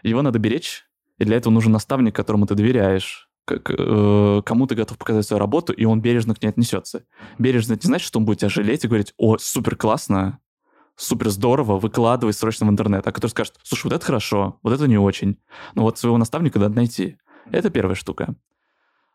Его 0.03 0.21
надо 0.21 0.39
беречь, 0.39 0.85
и 1.17 1.25
для 1.25 1.37
этого 1.37 1.53
нужен 1.53 1.71
наставник, 1.71 2.15
которому 2.15 2.47
ты 2.47 2.55
доверяешь, 2.55 3.28
к, 3.57 3.73
э, 3.75 4.41
кому 4.45 4.67
ты 4.67 4.75
готов 4.75 4.97
показать 4.97 5.25
свою 5.25 5.39
работу, 5.39 5.73
и 5.73 5.85
он 5.85 6.01
бережно 6.01 6.35
к 6.35 6.41
ней 6.41 6.49
отнесется. 6.49 7.03
Бережно 7.37 7.73
это 7.73 7.85
не 7.85 7.89
значит, 7.89 8.07
что 8.07 8.19
он 8.19 8.25
будет 8.25 8.39
тебя 8.39 8.49
жалеть 8.49 8.85
и 8.85 8.87
говорить, 8.87 9.13
о, 9.17 9.37
супер 9.37 9.75
классно, 9.75 10.39
супер 10.95 11.29
здорово, 11.29 11.79
выкладывай 11.79 12.33
срочно 12.33 12.67
в 12.67 12.69
интернет. 12.69 13.07
А 13.07 13.11
который 13.11 13.31
скажет, 13.31 13.55
слушай, 13.63 13.85
вот 13.85 13.93
это 13.93 14.05
хорошо, 14.05 14.59
вот 14.63 14.73
это 14.73 14.87
не 14.87 14.97
очень. 14.97 15.37
Но 15.75 15.83
вот 15.83 15.97
своего 15.97 16.17
наставника 16.17 16.59
надо 16.59 16.75
найти. 16.75 17.17
Это 17.51 17.69
первая 17.69 17.95
штука. 17.95 18.35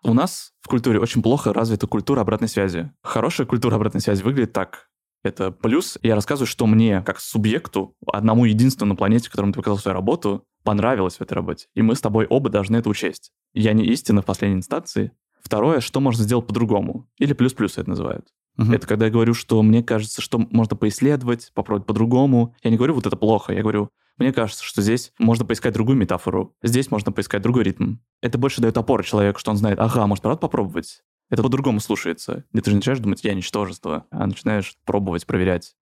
У 0.02 0.12
нас 0.12 0.52
в 0.60 0.68
культуре 0.68 1.00
очень 1.00 1.22
плохо 1.22 1.52
развита 1.52 1.86
культура 1.86 2.20
обратной 2.20 2.48
связи. 2.48 2.92
Хорошая 3.02 3.46
культура 3.46 3.76
обратной 3.76 4.00
связи 4.00 4.22
выглядит 4.22 4.52
так. 4.52 4.88
Это 5.22 5.50
плюс. 5.50 5.98
Я 6.02 6.14
рассказываю, 6.14 6.46
что 6.46 6.66
мне, 6.66 7.02
как 7.02 7.18
субъекту, 7.18 7.96
одному 8.12 8.44
единственному 8.44 8.92
на 8.92 8.96
планете, 8.96 9.30
которому 9.30 9.52
ты 9.54 9.60
показал 9.60 9.78
свою 9.78 9.94
работу, 9.94 10.46
понравилось 10.62 11.16
в 11.16 11.22
этой 11.22 11.32
работе. 11.32 11.68
И 11.74 11.80
мы 11.80 11.94
с 11.94 12.02
тобой 12.02 12.26
оба 12.26 12.50
должны 12.50 12.76
это 12.76 12.90
учесть. 12.90 13.32
Я 13.54 13.72
не 13.72 13.84
истина 13.86 14.20
в 14.20 14.24
последней 14.24 14.58
инстанции. 14.58 15.12
Второе, 15.42 15.80
что 15.80 16.00
можно 16.00 16.22
сделать 16.22 16.46
по-другому. 16.46 17.08
Или 17.18 17.32
плюс-плюс 17.32 17.78
это 17.78 17.88
называют. 17.88 18.26
Угу. 18.58 18.72
Это 18.72 18.86
когда 18.86 19.06
я 19.06 19.12
говорю, 19.12 19.34
что 19.34 19.62
мне 19.62 19.82
кажется, 19.82 20.20
что 20.20 20.38
можно 20.38 20.76
поисследовать, 20.76 21.50
попробовать 21.54 21.86
по-другому. 21.86 22.54
Я 22.62 22.70
не 22.70 22.76
говорю, 22.76 22.94
вот 22.94 23.06
это 23.06 23.16
плохо. 23.16 23.52
Я 23.52 23.62
говорю, 23.62 23.90
мне 24.16 24.32
кажется, 24.32 24.62
что 24.64 24.82
здесь 24.82 25.12
можно 25.18 25.44
поискать 25.44 25.74
другую 25.74 25.96
метафору. 25.96 26.54
Здесь 26.62 26.90
можно 26.90 27.12
поискать 27.12 27.42
другой 27.42 27.64
ритм. 27.64 27.96
Это 28.20 28.38
больше 28.38 28.60
дает 28.60 28.76
опору 28.76 29.02
человеку, 29.02 29.40
что 29.40 29.50
он 29.50 29.56
знает, 29.56 29.78
ага, 29.78 30.06
может, 30.06 30.22
правда 30.22 30.40
попробовать? 30.40 31.02
это 31.30 31.42
по-другому 31.42 31.80
слушается. 31.80 32.44
Где 32.52 32.62
ты 32.62 32.70
же 32.70 32.76
начинаешь 32.76 33.00
думать, 33.00 33.24
я 33.24 33.34
ничтожество, 33.34 34.06
а 34.10 34.26
начинаешь 34.26 34.76
пробовать, 34.84 35.26
проверять. 35.26 35.74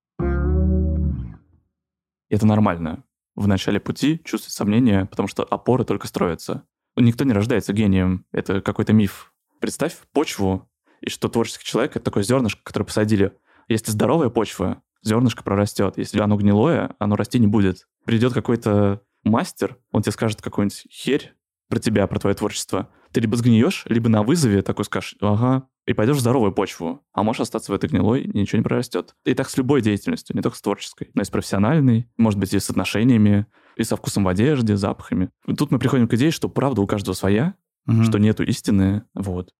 Это 2.28 2.46
нормально. 2.46 3.04
В 3.34 3.46
начале 3.46 3.80
пути 3.80 4.20
чувствовать 4.24 4.54
сомнения, 4.54 5.06
потому 5.06 5.28
что 5.28 5.42
опоры 5.42 5.84
только 5.84 6.06
строятся. 6.06 6.64
Никто 6.96 7.24
не 7.24 7.32
рождается 7.32 7.72
гением. 7.72 8.26
Это 8.32 8.60
какой-то 8.60 8.92
миф. 8.92 9.32
Представь 9.60 9.96
почву, 10.12 10.68
и 11.00 11.10
что 11.10 11.28
творческий 11.28 11.64
человек— 11.64 11.92
это 11.96 12.04
такое 12.04 12.22
зернышко, 12.22 12.60
которое 12.62 12.86
посадили. 12.86 13.32
Если 13.68 13.90
здоровая 13.90 14.28
почва, 14.28 14.82
зернышко 15.02 15.42
прорастет. 15.42 15.98
Если 15.98 16.20
оно 16.20 16.36
гнилое, 16.36 16.94
оно 16.98 17.16
расти 17.16 17.38
не 17.38 17.46
будет. 17.46 17.88
Придет 18.04 18.32
какой-то 18.32 19.02
мастер, 19.24 19.78
он 19.90 20.02
тебе 20.02 20.12
скажет 20.12 20.42
какую-нибудь 20.42 20.86
херь 20.90 21.34
про 21.68 21.78
тебя, 21.78 22.06
про 22.06 22.18
твое 22.18 22.34
творчество. 22.34 22.90
Ты 23.12 23.20
либо 23.20 23.36
сгниешь, 23.36 23.84
либо 23.86 24.08
на 24.08 24.22
вызове 24.22 24.62
такой 24.62 24.84
скажешь, 24.84 25.16
ага, 25.20 25.68
и 25.86 25.92
пойдешь 25.92 26.16
в 26.16 26.20
здоровую 26.20 26.52
почву, 26.52 27.04
а 27.12 27.22
можешь 27.22 27.40
остаться 27.40 27.72
в 27.72 27.74
этой 27.74 27.88
гнилой, 27.88 28.22
и 28.22 28.38
ничего 28.38 28.58
не 28.58 28.64
прорастет. 28.64 29.14
И 29.24 29.34
так 29.34 29.50
с 29.50 29.56
любой 29.56 29.82
деятельностью, 29.82 30.36
не 30.36 30.42
только 30.42 30.56
с 30.56 30.62
творческой, 30.62 31.10
но 31.14 31.22
и 31.22 31.24
с 31.24 31.30
профессиональной, 31.30 32.08
может 32.16 32.38
быть, 32.38 32.54
и 32.54 32.58
с 32.58 32.70
отношениями, 32.70 33.46
и 33.76 33.84
со 33.84 33.96
вкусом 33.96 34.24
в 34.24 34.28
одежде, 34.28 34.76
запахами. 34.76 35.30
И 35.46 35.54
тут 35.54 35.70
мы 35.70 35.78
приходим 35.78 36.08
к 36.08 36.14
идее, 36.14 36.30
что 36.30 36.48
правда 36.48 36.80
у 36.80 36.86
каждого 36.86 37.14
своя, 37.14 37.54
угу. 37.86 38.02
что 38.02 38.18
нету 38.18 38.42
истины, 38.44 39.04
вот. 39.14 39.52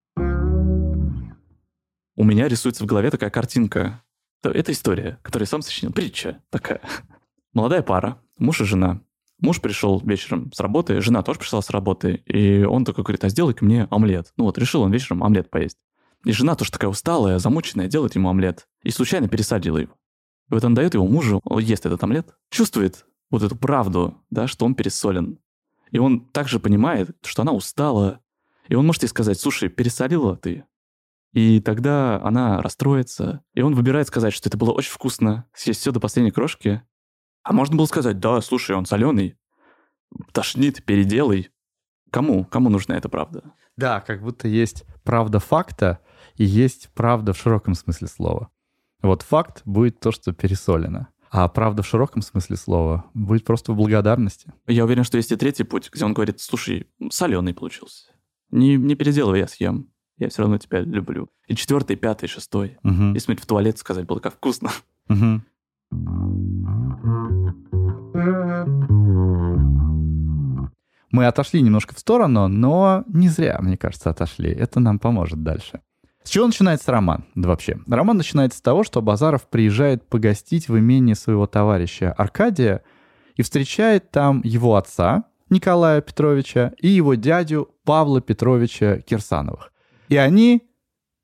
У 2.14 2.24
меня 2.24 2.48
рисуется 2.48 2.84
в 2.84 2.86
голове 2.86 3.10
такая 3.10 3.30
картинка. 3.30 4.02
Это 4.42 4.72
история, 4.72 5.18
которую 5.22 5.44
я 5.46 5.50
сам 5.50 5.62
сочинил. 5.62 5.92
Притча 5.92 6.42
такая. 6.50 6.80
Молодая 7.54 7.82
пара, 7.82 8.18
муж 8.38 8.60
и 8.60 8.64
жена. 8.64 9.00
Муж 9.40 9.60
пришел 9.60 10.00
вечером 10.04 10.52
с 10.52 10.60
работы, 10.60 11.00
жена 11.00 11.22
тоже 11.22 11.40
пришла 11.40 11.60
с 11.62 11.70
работы, 11.70 12.22
и 12.26 12.62
он 12.62 12.84
такой 12.84 13.02
говорит, 13.02 13.24
а 13.24 13.28
сделай-ка 13.28 13.64
мне 13.64 13.88
омлет. 13.90 14.32
Ну 14.36 14.44
вот, 14.44 14.56
решил 14.56 14.82
он 14.82 14.92
вечером 14.92 15.24
омлет 15.24 15.50
поесть. 15.50 15.78
И 16.24 16.30
жена 16.32 16.54
тоже 16.54 16.70
такая 16.70 16.90
усталая, 16.90 17.38
замученная, 17.38 17.88
делает 17.88 18.14
ему 18.14 18.28
омлет. 18.28 18.68
И 18.84 18.90
случайно 18.90 19.28
пересадила 19.28 19.78
его. 19.78 19.94
И 20.48 20.54
вот 20.54 20.64
он 20.64 20.74
дает 20.74 20.94
его 20.94 21.06
мужу, 21.06 21.40
он 21.44 21.60
ест 21.60 21.86
этот 21.86 22.02
омлет, 22.04 22.36
чувствует 22.50 23.04
вот 23.32 23.42
эту 23.42 23.56
правду, 23.56 24.22
да, 24.30 24.46
что 24.46 24.66
он 24.66 24.74
пересолен. 24.74 25.38
И 25.90 25.98
он 25.98 26.20
также 26.20 26.60
понимает, 26.60 27.16
что 27.24 27.42
она 27.42 27.52
устала. 27.52 28.20
И 28.68 28.74
он 28.74 28.86
может 28.86 29.02
ей 29.02 29.08
сказать, 29.08 29.40
слушай, 29.40 29.68
пересолила 29.68 30.36
ты. 30.36 30.64
И 31.32 31.60
тогда 31.60 32.20
она 32.22 32.60
расстроится. 32.60 33.42
И 33.54 33.62
он 33.62 33.74
выбирает 33.74 34.06
сказать, 34.06 34.34
что 34.34 34.48
это 34.48 34.58
было 34.58 34.70
очень 34.70 34.92
вкусно, 34.92 35.46
съесть 35.54 35.80
все 35.80 35.92
до 35.92 35.98
последней 35.98 36.30
крошки. 36.30 36.82
А 37.42 37.54
можно 37.54 37.74
было 37.74 37.86
сказать, 37.86 38.20
да, 38.20 38.40
слушай, 38.42 38.76
он 38.76 38.84
соленый, 38.84 39.38
тошнит, 40.32 40.84
переделай. 40.84 41.50
Кому? 42.10 42.44
Кому 42.44 42.68
нужна 42.68 42.96
эта 42.96 43.08
правда? 43.08 43.54
Да, 43.78 44.00
как 44.00 44.22
будто 44.22 44.46
есть 44.46 44.84
правда 45.04 45.40
факта 45.40 46.00
и 46.36 46.44
есть 46.44 46.90
правда 46.94 47.32
в 47.32 47.38
широком 47.38 47.74
смысле 47.74 48.08
слова. 48.08 48.50
Вот 49.00 49.22
факт 49.22 49.62
будет 49.64 50.00
то, 50.00 50.12
что 50.12 50.32
пересолено. 50.32 51.08
А 51.34 51.48
правда 51.48 51.82
в 51.82 51.86
широком 51.86 52.20
смысле 52.20 52.56
слова 52.56 53.06
будет 53.14 53.46
просто 53.46 53.72
в 53.72 53.76
благодарности. 53.76 54.52
Я 54.66 54.84
уверен, 54.84 55.02
что 55.02 55.16
есть 55.16 55.32
и 55.32 55.36
третий 55.36 55.64
путь, 55.64 55.88
где 55.90 56.04
он 56.04 56.12
говорит, 56.12 56.40
слушай, 56.40 56.86
соленый 57.10 57.54
получился. 57.54 58.12
Не, 58.50 58.76
не 58.76 58.96
переделывай, 58.96 59.38
я 59.38 59.48
съем. 59.48 59.88
Я 60.18 60.28
все 60.28 60.42
равно 60.42 60.58
тебя 60.58 60.80
люблю. 60.80 61.30
И 61.46 61.56
четвертый, 61.56 61.96
пятый, 61.96 62.26
шестой. 62.26 62.76
Угу. 62.84 63.14
Если 63.14 63.34
в 63.34 63.46
туалет 63.46 63.78
сказать 63.78 64.04
было, 64.04 64.18
как 64.18 64.34
вкусно. 64.34 64.72
Угу. 65.08 65.40
Мы 71.12 71.26
отошли 71.26 71.62
немножко 71.62 71.94
в 71.94 71.98
сторону, 71.98 72.48
но 72.48 73.04
не 73.06 73.28
зря, 73.28 73.58
мне 73.62 73.78
кажется, 73.78 74.10
отошли. 74.10 74.50
Это 74.50 74.80
нам 74.80 74.98
поможет 74.98 75.42
дальше. 75.42 75.80
С 76.24 76.30
чего 76.30 76.46
начинается 76.46 76.92
роман 76.92 77.24
вообще? 77.34 77.78
Роман 77.86 78.16
начинается 78.16 78.58
с 78.58 78.62
того, 78.62 78.84
что 78.84 79.02
Базаров 79.02 79.48
приезжает 79.48 80.08
погостить 80.08 80.68
в 80.68 80.78
имение 80.78 81.14
своего 81.14 81.46
товарища 81.46 82.12
Аркадия 82.12 82.82
и 83.36 83.42
встречает 83.42 84.10
там 84.10 84.40
его 84.44 84.76
отца 84.76 85.24
Николая 85.50 86.00
Петровича 86.00 86.72
и 86.78 86.88
его 86.88 87.14
дядю 87.14 87.70
Павла 87.84 88.20
Петровича 88.20 88.98
Кирсановых. 89.00 89.72
И 90.08 90.16
они 90.16 90.62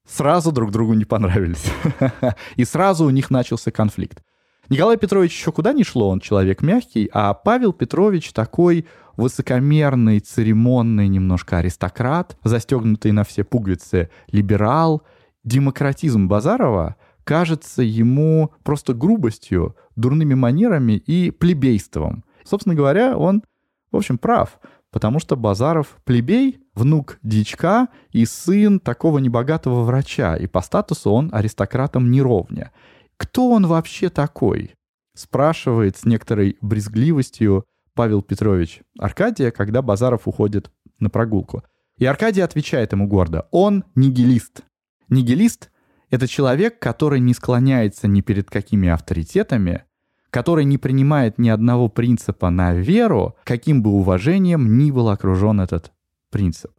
сразу 0.06 0.52
друг 0.52 0.70
другу 0.70 0.94
не 0.94 1.04
понравились. 1.04 1.64
И 2.56 2.64
сразу 2.64 3.04
у 3.04 3.10
них 3.10 3.30
начался 3.30 3.70
конфликт. 3.70 4.22
Николай 4.68 4.98
Петрович 4.98 5.32
еще 5.32 5.50
куда 5.50 5.72
ни 5.72 5.82
шло, 5.82 6.10
он 6.10 6.20
человек 6.20 6.60
мягкий, 6.60 7.08
а 7.12 7.32
Павел 7.32 7.72
Петрович 7.72 8.32
такой 8.32 8.86
высокомерный, 9.16 10.20
церемонный 10.20 11.08
немножко 11.08 11.58
аристократ, 11.58 12.36
застегнутый 12.44 13.12
на 13.12 13.24
все 13.24 13.44
пуговицы 13.44 14.10
либерал. 14.30 15.02
Демократизм 15.42 16.28
Базарова 16.28 16.96
кажется 17.24 17.82
ему 17.82 18.52
просто 18.62 18.92
грубостью, 18.92 19.74
дурными 19.96 20.34
манерами 20.34 20.92
и 20.92 21.30
плебейством. 21.30 22.24
Собственно 22.44 22.74
говоря, 22.74 23.16
он, 23.16 23.42
в 23.90 23.96
общем, 23.96 24.18
прав, 24.18 24.60
потому 24.90 25.18
что 25.18 25.36
Базаров 25.36 25.96
плебей, 26.04 26.60
внук 26.74 27.18
дичка 27.22 27.88
и 28.10 28.26
сын 28.26 28.80
такого 28.80 29.18
небогатого 29.18 29.82
врача, 29.84 30.36
и 30.36 30.46
по 30.46 30.60
статусу 30.60 31.10
он 31.10 31.30
аристократом 31.32 32.10
неровня. 32.10 32.70
Кто 33.18 33.50
он 33.50 33.66
вообще 33.66 34.08
такой? 34.08 34.74
Спрашивает 35.14 35.96
с 35.96 36.04
некоторой 36.04 36.56
брезгливостью 36.62 37.66
Павел 37.94 38.22
Петрович 38.22 38.82
Аркадия, 38.98 39.50
когда 39.50 39.82
Базаров 39.82 40.26
уходит 40.26 40.70
на 41.00 41.10
прогулку. 41.10 41.64
И 41.98 42.06
Аркадий 42.06 42.40
отвечает 42.40 42.92
ему 42.92 43.08
гордо, 43.08 43.48
он 43.50 43.84
нигилист. 43.96 44.62
Нигилист— 45.08 45.70
это 46.10 46.28
человек, 46.28 46.78
который 46.78 47.18
не 47.18 47.34
склоняется 47.34 48.06
ни 48.06 48.20
перед 48.20 48.48
какими 48.48 48.88
авторитетами, 48.88 49.84
который 50.30 50.64
не 50.64 50.78
принимает 50.78 51.38
ни 51.38 51.48
одного 51.48 51.88
принципа 51.88 52.50
на 52.50 52.74
веру, 52.74 53.36
каким 53.44 53.82
бы 53.82 53.90
уважением 53.90 54.78
ни 54.78 54.92
был 54.92 55.08
окружен 55.08 55.60
этот 55.60 55.92
принцип. 56.30 56.70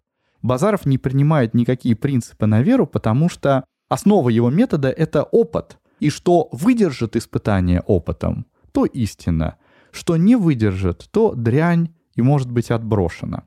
Базаров 0.41 0.85
не 0.85 0.97
принимает 0.97 1.53
никакие 1.53 1.95
принципы 1.95 2.45
на 2.45 2.61
веру, 2.61 2.87
потому 2.87 3.27
что 3.27 3.65
основа 3.89 4.29
его 4.29 4.49
метода— 4.49 4.89
это 4.97 5.23
опыт. 5.23 5.77
И 5.99 6.09
что 6.09 6.49
выдержит 6.51 7.15
испытание 7.15 7.81
опытом, 7.81 8.45
то 8.71 8.85
истина— 8.85 9.57
что 9.91 10.17
не 10.17 10.35
выдержит, 10.35 11.07
то 11.11 11.33
дрянь 11.33 11.93
и 12.15 12.21
может 12.21 12.51
быть 12.51 12.71
отброшена. 12.71 13.43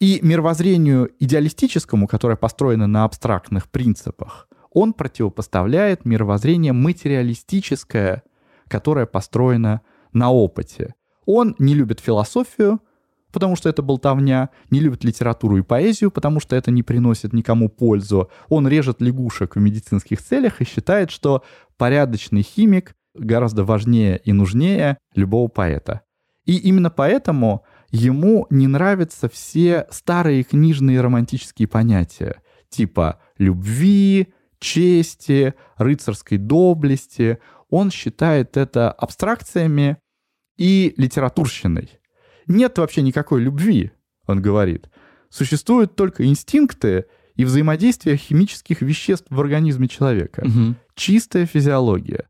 И 0.00 0.20
мировоззрению 0.22 1.10
идеалистическому, 1.18 2.06
которое 2.06 2.36
построено 2.36 2.86
на 2.86 3.04
абстрактных 3.04 3.68
принципах, 3.68 4.48
он 4.70 4.92
противопоставляет 4.92 6.04
мировоззрение 6.04 6.72
материалистическое, 6.72 8.22
которое 8.68 9.06
построено 9.06 9.80
на 10.12 10.30
опыте. 10.30 10.94
Он 11.26 11.56
не 11.58 11.74
любит 11.74 12.00
философию, 12.00 12.80
потому 13.38 13.54
что 13.54 13.68
это 13.68 13.82
болтовня, 13.82 14.50
не 14.68 14.80
любит 14.80 15.04
литературу 15.04 15.58
и 15.58 15.62
поэзию, 15.62 16.10
потому 16.10 16.40
что 16.40 16.56
это 16.56 16.72
не 16.72 16.82
приносит 16.82 17.32
никому 17.32 17.68
пользу. 17.68 18.32
Он 18.48 18.66
режет 18.66 19.00
лягушек 19.00 19.54
в 19.54 19.60
медицинских 19.60 20.20
целях 20.20 20.60
и 20.60 20.64
считает, 20.64 21.12
что 21.12 21.44
порядочный 21.76 22.42
химик 22.42 22.96
гораздо 23.14 23.62
важнее 23.62 24.20
и 24.24 24.32
нужнее 24.32 24.98
любого 25.14 25.46
поэта. 25.46 26.00
И 26.46 26.56
именно 26.56 26.90
поэтому 26.90 27.64
ему 27.92 28.48
не 28.50 28.66
нравятся 28.66 29.28
все 29.28 29.86
старые 29.92 30.42
книжные 30.42 31.00
романтические 31.00 31.68
понятия, 31.68 32.42
типа 32.70 33.20
любви, 33.38 34.34
чести, 34.58 35.54
рыцарской 35.76 36.38
доблести. 36.38 37.38
Он 37.70 37.92
считает 37.92 38.56
это 38.56 38.90
абстракциями 38.90 39.98
и 40.56 40.92
литературщиной. 40.96 41.97
Нет 42.48 42.78
вообще 42.78 43.02
никакой 43.02 43.42
любви, 43.42 43.92
он 44.26 44.42
говорит. 44.42 44.88
Существуют 45.28 45.94
только 45.94 46.24
инстинкты 46.26 47.04
и 47.34 47.44
взаимодействие 47.44 48.16
химических 48.16 48.82
веществ 48.82 49.26
в 49.30 49.38
организме 49.38 49.86
человека. 49.86 50.44
Угу. 50.44 50.74
Чистая 50.94 51.46
физиология. 51.46 52.26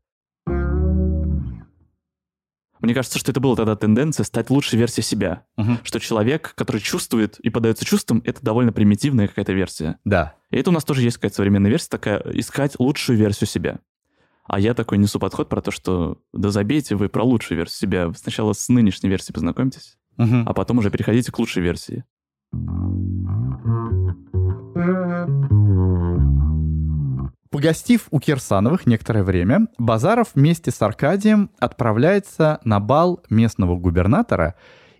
Мне 2.81 2.93
кажется, 2.93 3.19
что 3.19 3.31
это 3.31 3.39
была 3.39 3.55
тогда 3.55 3.75
тенденция 3.75 4.23
стать 4.23 4.49
лучшей 4.49 4.79
версией 4.79 5.03
себя. 5.03 5.45
Угу. 5.57 5.79
Что 5.83 5.99
человек, 5.99 6.53
который 6.55 6.79
чувствует 6.79 7.39
и 7.39 7.49
подается 7.49 7.85
чувствам, 7.85 8.21
это 8.25 8.41
довольно 8.41 8.71
примитивная 8.71 9.27
какая-то 9.27 9.53
версия. 9.53 9.97
Да. 10.05 10.35
И 10.49 10.57
это 10.57 10.69
у 10.69 10.73
нас 10.73 10.85
тоже 10.85 11.01
есть 11.01 11.17
какая-то 11.17 11.35
современная 11.35 11.71
версия, 11.71 11.89
такая 11.89 12.21
искать 12.33 12.75
лучшую 12.79 13.17
версию 13.17 13.47
себя. 13.47 13.79
А 14.45 14.59
я 14.59 14.73
такой 14.73 14.97
несу 14.97 15.19
подход 15.19 15.49
про 15.49 15.61
то, 15.61 15.71
что 15.71 16.21
да 16.33 16.49
забейте 16.49 16.95
вы 16.95 17.09
про 17.09 17.23
лучшую 17.23 17.57
версию 17.57 17.77
себя. 17.77 18.13
Сначала 18.15 18.53
с 18.53 18.67
нынешней 18.69 19.09
версией 19.09 19.33
познакомьтесь, 19.33 19.97
угу. 20.19 20.43
а 20.45 20.53
потом 20.53 20.77
уже 20.77 20.91
переходите 20.91 21.31
к 21.31 21.39
лучшей 21.39 21.63
версии. 21.63 22.03
Погостив 27.49 28.07
у 28.11 28.19
Кирсановых 28.19 28.85
некоторое 28.85 29.23
время, 29.23 29.67
Базаров 29.79 30.29
вместе 30.35 30.69
с 30.69 30.81
Аркадием 30.81 31.49
отправляется 31.57 32.59
на 32.63 32.79
бал 32.79 33.23
местного 33.29 33.75
губернатора, 33.75 34.55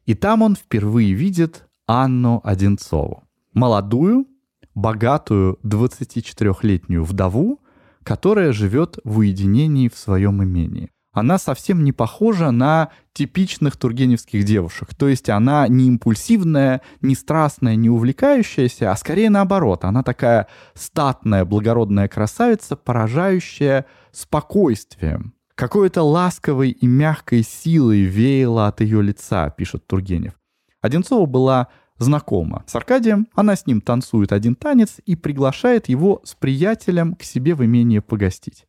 и 0.06 0.16
там 0.16 0.42
он 0.42 0.56
впервые 0.56 1.14
видит 1.14 1.68
Анну 1.86 2.42
Одинцову. 2.44 3.24
Молодую, 3.54 4.26
богатую 4.74 5.60
24-летнюю 5.64 7.04
вдову, 7.04 7.62
которая 8.04 8.52
живет 8.52 8.98
в 9.04 9.20
уединении 9.20 9.88
в 9.88 9.96
своем 9.96 10.44
имении. 10.44 10.90
Она 11.12 11.38
совсем 11.38 11.84
не 11.84 11.92
похожа 11.92 12.52
на 12.52 12.90
типичных 13.14 13.78
тургеневских 13.78 14.44
девушек. 14.44 14.94
То 14.96 15.08
есть 15.08 15.30
она 15.30 15.68
не 15.68 15.88
импульсивная, 15.88 16.82
не 17.02 17.16
страстная, 17.16 17.76
не 17.76 17.90
увлекающаяся, 17.90 18.92
а 18.92 18.96
скорее 18.96 19.30
наоборот. 19.30 19.84
Она 19.84 20.04
такая 20.04 20.48
статная, 20.76 21.46
благородная 21.46 22.08
красавица, 22.08 22.76
поражающая 22.76 23.86
спокойствием. 24.12 25.34
Какой-то 25.56 26.04
ласковой 26.04 26.70
и 26.70 26.88
мягкой 26.88 27.44
силой 27.44 28.02
веяло 28.04 28.68
от 28.68 28.80
ее 28.82 29.02
лица, 29.02 29.50
пишет 29.50 29.86
Тургенев. 29.88 30.34
Одинцова 30.82 31.26
была 31.26 31.68
знакома 31.98 32.64
с 32.66 32.76
Аркадием, 32.76 33.28
она 33.34 33.58
с 33.58 33.66
ним 33.66 33.82
танцует 33.82 34.32
один 34.32 34.56
танец 34.56 35.02
и 35.06 35.18
приглашает 35.18 35.90
его 35.90 36.22
с 36.24 36.34
приятелем 36.34 37.16
к 37.16 37.24
себе 37.24 37.56
в 37.56 37.66
имение 37.66 38.02
погостить. 38.02 38.69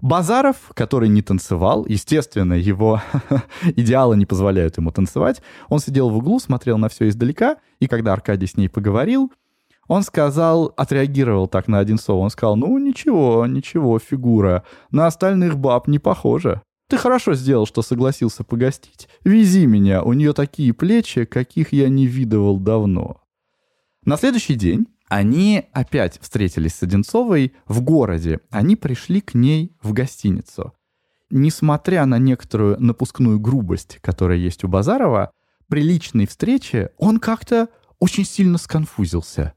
Базаров, 0.00 0.72
который 0.74 1.08
не 1.08 1.22
танцевал, 1.22 1.86
естественно, 1.86 2.52
его 2.52 3.00
идеалы 3.64 4.16
не 4.16 4.26
позволяют 4.26 4.76
ему 4.76 4.90
танцевать, 4.90 5.40
он 5.68 5.78
сидел 5.78 6.10
в 6.10 6.16
углу, 6.18 6.38
смотрел 6.38 6.76
на 6.76 6.88
все 6.88 7.08
издалека, 7.08 7.56
и 7.80 7.86
когда 7.86 8.12
Аркадий 8.12 8.46
с 8.46 8.56
ней 8.56 8.68
поговорил, 8.68 9.32
он 9.88 10.02
сказал, 10.02 10.72
отреагировал 10.76 11.48
так 11.48 11.68
на 11.68 11.78
один 11.78 11.98
слово, 11.98 12.24
он 12.24 12.30
сказал, 12.30 12.56
ну 12.56 12.76
ничего, 12.78 13.46
ничего, 13.46 13.98
фигура, 13.98 14.64
на 14.90 15.06
остальных 15.06 15.56
баб 15.56 15.88
не 15.88 15.98
похожа. 15.98 16.62
Ты 16.88 16.98
хорошо 16.98 17.34
сделал, 17.34 17.66
что 17.66 17.82
согласился 17.82 18.44
погостить. 18.44 19.08
Вези 19.24 19.66
меня, 19.66 20.02
у 20.02 20.12
нее 20.12 20.32
такие 20.34 20.72
плечи, 20.72 21.24
каких 21.24 21.72
я 21.72 21.88
не 21.88 22.06
видывал 22.06 22.60
давно. 22.60 23.22
На 24.04 24.16
следующий 24.16 24.54
день 24.54 24.86
они 25.08 25.64
опять 25.72 26.20
встретились 26.20 26.74
с 26.74 26.82
Одинцовой 26.82 27.54
в 27.66 27.80
городе. 27.80 28.40
Они 28.50 28.74
пришли 28.76 29.20
к 29.20 29.34
ней 29.34 29.76
в 29.82 29.92
гостиницу. 29.92 30.74
Несмотря 31.30 32.06
на 32.06 32.18
некоторую 32.18 32.80
напускную 32.80 33.38
грубость, 33.38 33.98
которая 34.00 34.38
есть 34.38 34.64
у 34.64 34.68
Базарова, 34.68 35.30
при 35.68 35.82
личной 35.82 36.26
встрече 36.26 36.90
он 36.98 37.18
как-то 37.18 37.68
очень 37.98 38.24
сильно 38.24 38.58
сконфузился. 38.58 39.54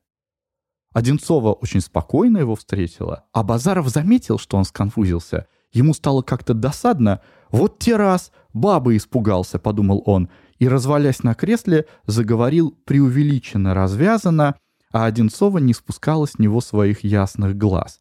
Одинцова 0.94 1.54
очень 1.54 1.82
спокойно 1.82 2.40
его 2.40 2.56
встретила, 2.56 3.26
а 3.32 3.44
Базаров 3.44 3.90
заметил, 3.90 4.40
что 4.40 4.58
он 4.58 4.66
сконфузился. 4.66 5.48
Ему 5.72 5.94
стало 5.94 6.24
как-то 6.24 6.56
досадно. 6.56 7.22
«Вот 7.52 7.78
те 7.78 7.96
раз! 7.96 8.32
Бабы 8.54 8.98
испугался»,— 8.98 9.60
подумал 9.60 10.02
он, 10.06 10.30
и, 10.58 10.68
развалясь 10.68 11.22
на 11.22 11.36
кресле, 11.36 11.86
заговорил 12.08 12.76
преувеличенно 12.86 13.76
развязанно, 13.76 14.56
а 14.91 15.06
Одинцова 15.06 15.58
не 15.60 15.73
спускала 15.73 16.25
с 16.25 16.39
него 16.39 16.62
своих 16.62 17.04
ясных 17.04 17.58
глаз. 17.58 17.99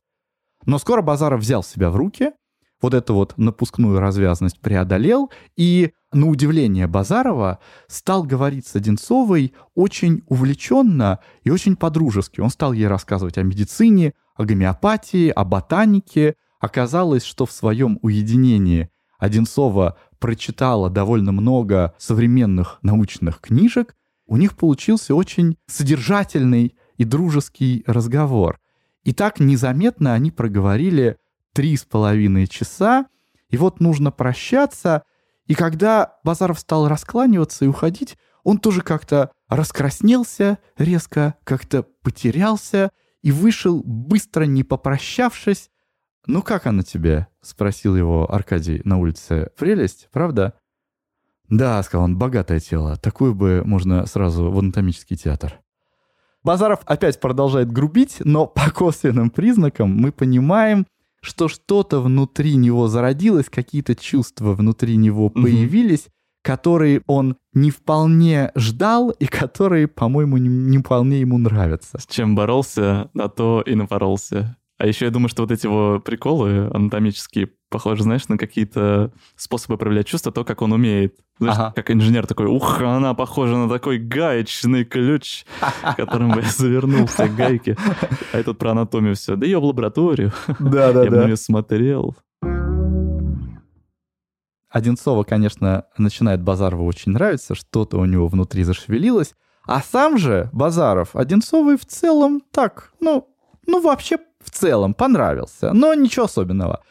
Но 0.66 0.78
скоро 0.78 1.02
Базаров 1.02 1.40
взял 1.40 1.62
себя 1.62 1.90
в 1.90 1.96
руки, 1.96 2.32
вот 2.80 2.94
эту 2.94 3.14
вот 3.14 3.36
напускную 3.36 3.98
развязанность 3.98 4.60
преодолел, 4.60 5.30
и, 5.56 5.92
на 6.12 6.28
удивление 6.28 6.86
Базарова, 6.86 7.58
стал 7.88 8.22
говорить 8.22 8.66
с 8.66 8.76
Одинцовой 8.76 9.52
очень 9.74 10.22
увлеченно 10.28 11.20
и 11.42 11.50
очень 11.50 11.76
подружески. 11.76 12.40
Он 12.40 12.50
стал 12.50 12.72
ей 12.72 12.86
рассказывать 12.86 13.38
о 13.38 13.42
медицине, 13.42 14.14
о 14.36 14.44
гомеопатии, 14.44 15.28
о 15.28 15.44
ботанике. 15.44 16.36
Оказалось, 16.60 17.24
что 17.24 17.46
в 17.46 17.52
своем 17.52 17.98
уединении 18.02 18.90
Одинцова 19.18 19.96
прочитала 20.20 20.88
довольно 20.88 21.32
много 21.32 21.94
современных 21.98 22.78
научных 22.82 23.40
книжек, 23.40 23.94
у 24.28 24.36
них 24.36 24.56
получился 24.56 25.14
очень 25.14 25.56
содержательный 25.66 26.76
и 26.98 27.04
дружеский 27.04 27.82
разговор. 27.86 28.60
И 29.04 29.14
так 29.14 29.40
незаметно 29.40 30.12
они 30.12 30.30
проговорили 30.30 31.16
три 31.54 31.76
с 31.76 31.84
половиной 31.84 32.46
часа, 32.46 33.06
и 33.48 33.56
вот 33.56 33.80
нужно 33.80 34.10
прощаться, 34.10 35.04
и 35.46 35.54
когда 35.54 36.18
Базаров 36.24 36.58
стал 36.58 36.88
раскланиваться 36.88 37.64
и 37.64 37.68
уходить, 37.68 38.18
он 38.44 38.58
тоже 38.58 38.82
как-то 38.82 39.30
раскраснелся 39.48 40.58
резко, 40.76 41.34
как-то 41.44 41.84
потерялся 42.02 42.90
и 43.22 43.32
вышел, 43.32 43.82
быстро 43.82 44.44
не 44.44 44.62
попрощавшись. 44.64 45.70
«Ну 46.26 46.42
как 46.42 46.66
она 46.66 46.82
тебе?»— 46.82 47.28
спросил 47.40 47.96
его 47.96 48.30
Аркадий 48.30 48.82
на 48.84 48.98
улице. 48.98 49.50
«Прелесть, 49.56 50.08
правда?» 50.12 50.54
«Да»,— 51.48 51.82
сказал 51.84 52.04
он,— 52.04 52.16
«богатое 52.18 52.60
тело. 52.60 52.96
Такую 52.96 53.34
бы 53.34 53.62
можно 53.64 54.04
сразу 54.04 54.50
в 54.50 54.58
анатомический 54.58 55.16
театр». 55.16 55.60
Базаров 56.42 56.80
опять 56.86 57.20
продолжает 57.20 57.70
грубить, 57.70 58.18
но 58.24 58.46
по 58.46 58.70
косвенным 58.70 59.30
признакам 59.30 59.94
мы 59.94 60.12
понимаем, 60.12 60.86
что 61.20 61.48
что-то 61.48 62.00
внутри 62.00 62.56
него 62.56 62.88
зародилось, 62.88 63.48
какие-то 63.48 63.94
чувства 63.94 64.54
внутри 64.54 64.96
него 64.96 65.30
появились, 65.30 66.02
угу. 66.02 66.12
которые 66.42 67.02
он 67.06 67.36
не 67.52 67.70
вполне 67.70 68.52
ждал 68.54 69.10
и 69.10 69.26
которые, 69.26 69.88
по-моему, 69.88 70.36
не, 70.36 70.48
не 70.48 70.78
вполне 70.78 71.20
ему 71.20 71.38
нравятся. 71.38 71.98
С 71.98 72.06
чем 72.06 72.36
боролся, 72.36 73.10
на 73.14 73.28
то 73.28 73.62
и 73.66 73.74
напоролся. 73.74 74.56
А 74.78 74.86
еще 74.86 75.06
я 75.06 75.10
думаю, 75.10 75.28
что 75.28 75.42
вот 75.42 75.50
эти 75.50 75.66
его 75.66 75.98
приколы 75.98 76.70
анатомические 76.72 77.50
похожи, 77.68 78.02
знаешь, 78.02 78.28
на 78.28 78.38
какие-то 78.38 79.12
способы 79.36 79.76
проявлять 79.76 80.06
чувства, 80.06 80.32
то, 80.32 80.44
как 80.44 80.62
он 80.62 80.72
умеет. 80.72 81.16
Знаешь, 81.38 81.56
ага. 81.56 81.72
как 81.76 81.90
инженер 81.90 82.26
такой, 82.26 82.46
ух, 82.46 82.80
она 82.80 83.14
похожа 83.14 83.56
на 83.56 83.68
такой 83.68 83.98
гаечный 83.98 84.84
ключ, 84.84 85.44
которым 85.96 86.32
бы 86.32 86.40
я 86.40 86.48
завернул 86.48 87.06
все 87.06 87.28
гайки. 87.28 87.76
А 88.32 88.38
этот 88.38 88.58
про 88.58 88.72
анатомию 88.72 89.14
все. 89.14 89.36
Да 89.36 89.46
ее 89.46 89.58
в 89.58 89.64
лабораторию. 89.64 90.32
Да, 90.58 90.92
да, 90.92 91.04
я 91.04 91.10
да. 91.10 91.22
Я 91.22 91.28
бы 91.28 91.36
смотрел. 91.36 92.16
Одинцова, 94.70 95.24
конечно, 95.24 95.84
начинает 95.96 96.42
Базарову 96.42 96.84
очень 96.84 97.12
нравиться, 97.12 97.54
что-то 97.54 97.98
у 97.98 98.04
него 98.04 98.28
внутри 98.28 98.64
зашевелилось. 98.64 99.34
А 99.66 99.80
сам 99.82 100.18
же 100.18 100.48
Базаров 100.52 101.14
Одинцовый 101.14 101.76
в 101.76 101.84
целом 101.84 102.42
так, 102.52 102.92
ну, 103.00 103.28
ну 103.66 103.80
вообще 103.80 104.18
в 104.42 104.50
целом 104.50 104.94
понравился, 104.94 105.72
но 105.72 105.94
ничего 105.94 106.26
особенного. 106.26 106.82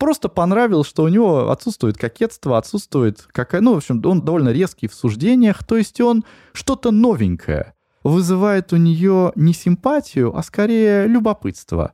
Просто 0.00 0.30
понравилось, 0.30 0.86
что 0.86 1.02
у 1.02 1.08
него 1.08 1.50
отсутствует 1.50 1.98
кокетство, 1.98 2.56
отсутствует 2.56 3.28
какая, 3.32 3.60
ну, 3.60 3.74
в 3.74 3.76
общем, 3.76 4.00
он 4.06 4.22
довольно 4.22 4.48
резкий 4.48 4.88
в 4.88 4.94
суждениях, 4.94 5.62
то 5.62 5.76
есть 5.76 6.00
он 6.00 6.24
что-то 6.54 6.90
новенькое 6.90 7.74
вызывает 8.02 8.72
у 8.72 8.76
нее 8.76 9.30
не 9.34 9.52
симпатию, 9.52 10.34
а 10.34 10.42
скорее 10.42 11.06
любопытство. 11.06 11.92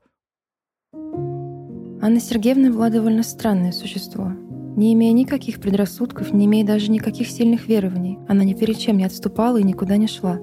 Анна 0.95 2.21
Сергеевна 2.21 2.71
была 2.71 2.91
довольно 2.91 3.25
странное 3.25 3.73
существо. 3.73 4.31
Не 4.77 4.95
имея 4.95 5.13
никаких 5.13 5.61
предрассудков, 5.61 6.33
не 6.33 6.47
имея 6.47 6.65
даже 6.65 6.93
никаких 6.93 7.29
сильных 7.29 7.67
верований, 7.67 8.21
она 8.29 8.45
ни 8.45 8.55
перед 8.55 8.79
чем 8.79 8.99
не 8.99 9.05
отступала 9.05 9.57
и 9.57 9.65
никуда 9.65 9.97
не 9.97 10.07
шла. 10.07 10.39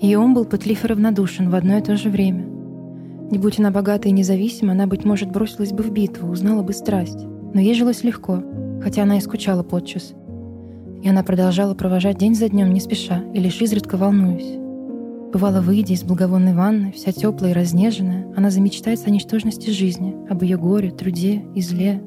Ее 0.00 0.20
ум 0.20 0.34
был 0.34 0.44
пытлив 0.44 0.84
и 0.84 0.86
равнодушен 0.86 1.50
в 1.50 1.54
одно 1.56 1.78
и 1.78 1.82
то 1.82 1.96
же 1.96 2.10
время– 2.10 2.46
не 3.30 3.38
будь 3.38 3.60
она 3.60 3.70
богата 3.70 4.08
и 4.08 4.12
независима, 4.12 4.72
она, 4.72 4.86
быть 4.86 5.04
может, 5.04 5.30
бросилась 5.30 5.72
бы 5.72 5.84
в 5.84 5.90
битву, 5.92 6.30
узнала 6.30 6.62
бы 6.62 6.72
страсть. 6.72 7.24
Но 7.54 7.60
ей 7.60 7.74
жилось 7.74 8.02
легко, 8.02 8.42
хотя 8.82 9.04
она 9.04 9.18
и 9.18 9.20
скучала 9.20 9.62
подчас. 9.62 10.14
И 11.02 11.08
она 11.08 11.22
продолжала 11.22 11.74
провожать 11.74 12.18
день 12.18 12.34
за 12.34 12.48
днем 12.48 12.72
не 12.72 12.80
спеша 12.80 13.22
и 13.32 13.38
лишь 13.38 13.62
изредка 13.62 13.96
волнуясь. 13.96 14.58
Бывало, 15.32 15.60
выйдя 15.60 15.94
из 15.94 16.02
благовонной 16.02 16.54
ванны, 16.54 16.90
вся 16.90 17.12
теплая 17.12 17.52
и 17.52 17.54
разнеженная, 17.54 18.26
она 18.36 18.50
замечтается 18.50 19.06
о 19.06 19.10
ничтожности 19.10 19.70
жизни, 19.70 20.16
об 20.28 20.42
ее 20.42 20.58
горе, 20.58 20.90
труде 20.90 21.44
и 21.54 21.60
зле. 21.60 22.02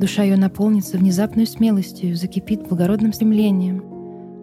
Душа 0.00 0.24
ее 0.24 0.36
наполнится 0.36 0.98
внезапной 0.98 1.46
смелостью, 1.46 2.16
закипит 2.16 2.66
благородным 2.68 3.12
стремлением. 3.12 3.84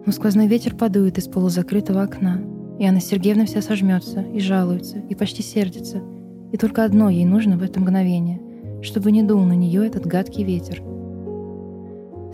Но 0.06 0.10
сквозной 0.10 0.46
ветер 0.46 0.74
подует 0.74 1.18
из 1.18 1.28
полузакрытого 1.28 2.02
окна, 2.02 2.40
и 2.82 2.84
Анна 2.84 3.00
Сергеевна 3.00 3.44
вся 3.44 3.62
сожмется 3.62 4.22
и 4.22 4.40
жалуется, 4.40 4.98
и 5.08 5.14
почти 5.14 5.40
сердится. 5.40 6.02
И 6.50 6.56
только 6.56 6.82
одно 6.82 7.10
ей 7.10 7.24
нужно 7.24 7.56
в 7.56 7.62
это 7.62 7.78
мгновение, 7.78 8.40
чтобы 8.82 9.12
не 9.12 9.22
дул 9.22 9.42
на 9.42 9.52
нее 9.52 9.86
этот 9.86 10.04
гадкий 10.04 10.42
ветер. 10.42 10.82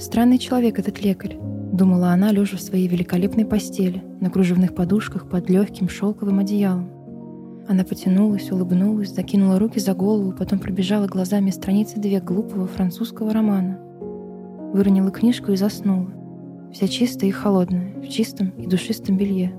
«Странный 0.01 0.39
человек 0.39 0.79
этот 0.79 1.05
лекарь»,— 1.05 1.37
думала 1.75 2.13
она, 2.13 2.33
лежа 2.33 2.57
в 2.57 2.63
своей 2.63 2.89
великолепной 2.89 3.45
постели, 3.45 4.03
на 4.23 4.31
кружевных 4.31 4.75
подушках 4.75 5.29
под 5.29 5.51
легким 5.51 5.91
шелковым 5.91 6.39
одеялом. 6.39 6.89
Она 7.69 7.85
потянулась, 7.85 8.51
улыбнулась, 8.51 9.15
закинула 9.15 9.59
руки 9.59 9.79
за 9.79 9.93
голову, 9.93 10.33
потом 10.33 10.61
пробежала 10.61 11.07
глазами 11.09 11.51
страницы 11.51 12.01
две 12.01 12.21
глупого 12.21 12.67
французского 12.67 13.35
романа. 13.35 13.79
Выронила 14.73 15.11
книжку 15.11 15.53
и 15.53 15.57
заснула. 15.57 16.11
Вся 16.73 16.89
чистая 16.89 17.29
и 17.29 17.35
холодная, 17.35 18.01
в 18.01 18.09
чистом 18.09 18.49
и 18.57 18.67
душистом 18.67 19.19
белье. 19.19 19.53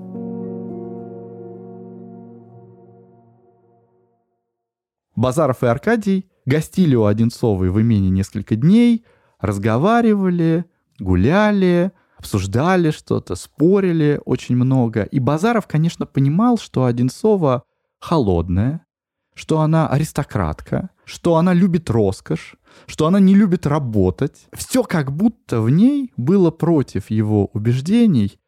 Базаров 5.20 5.62
и 5.62 5.66
Аркадий 5.66 6.30
гостили 6.46 6.94
у 6.94 7.04
Одинцовой 7.04 7.68
в 7.70 7.78
имени 7.78 8.08
несколько 8.08 8.56
дней, 8.56 9.04
разговаривали, 9.38 10.64
гуляли, 10.98 11.92
обсуждали 12.16 12.90
что-то, 12.90 13.34
спорили 13.34 14.20
очень 14.24 14.56
много. 14.56 15.02
И 15.02 15.18
Базаров, 15.20 15.66
конечно, 15.66 16.06
понимал, 16.06 16.56
что 16.56 16.86
Одинцова 16.86 17.64
холодная, 17.98 18.86
что 19.34 19.60
она 19.60 19.88
аристократка, 19.88 20.88
что 21.04 21.36
она 21.36 21.52
любит 21.52 21.90
роскошь, 21.90 22.56
что 22.86 23.06
она 23.06 23.20
не 23.20 23.34
любит 23.34 23.66
работать. 23.66 24.48
Все 24.54 24.82
как 24.82 25.12
будто 25.12 25.60
в 25.60 25.68
ней 25.68 26.14
было 26.16 26.50
против 26.50 27.10
его 27.10 27.46
убеждений, 27.52 28.40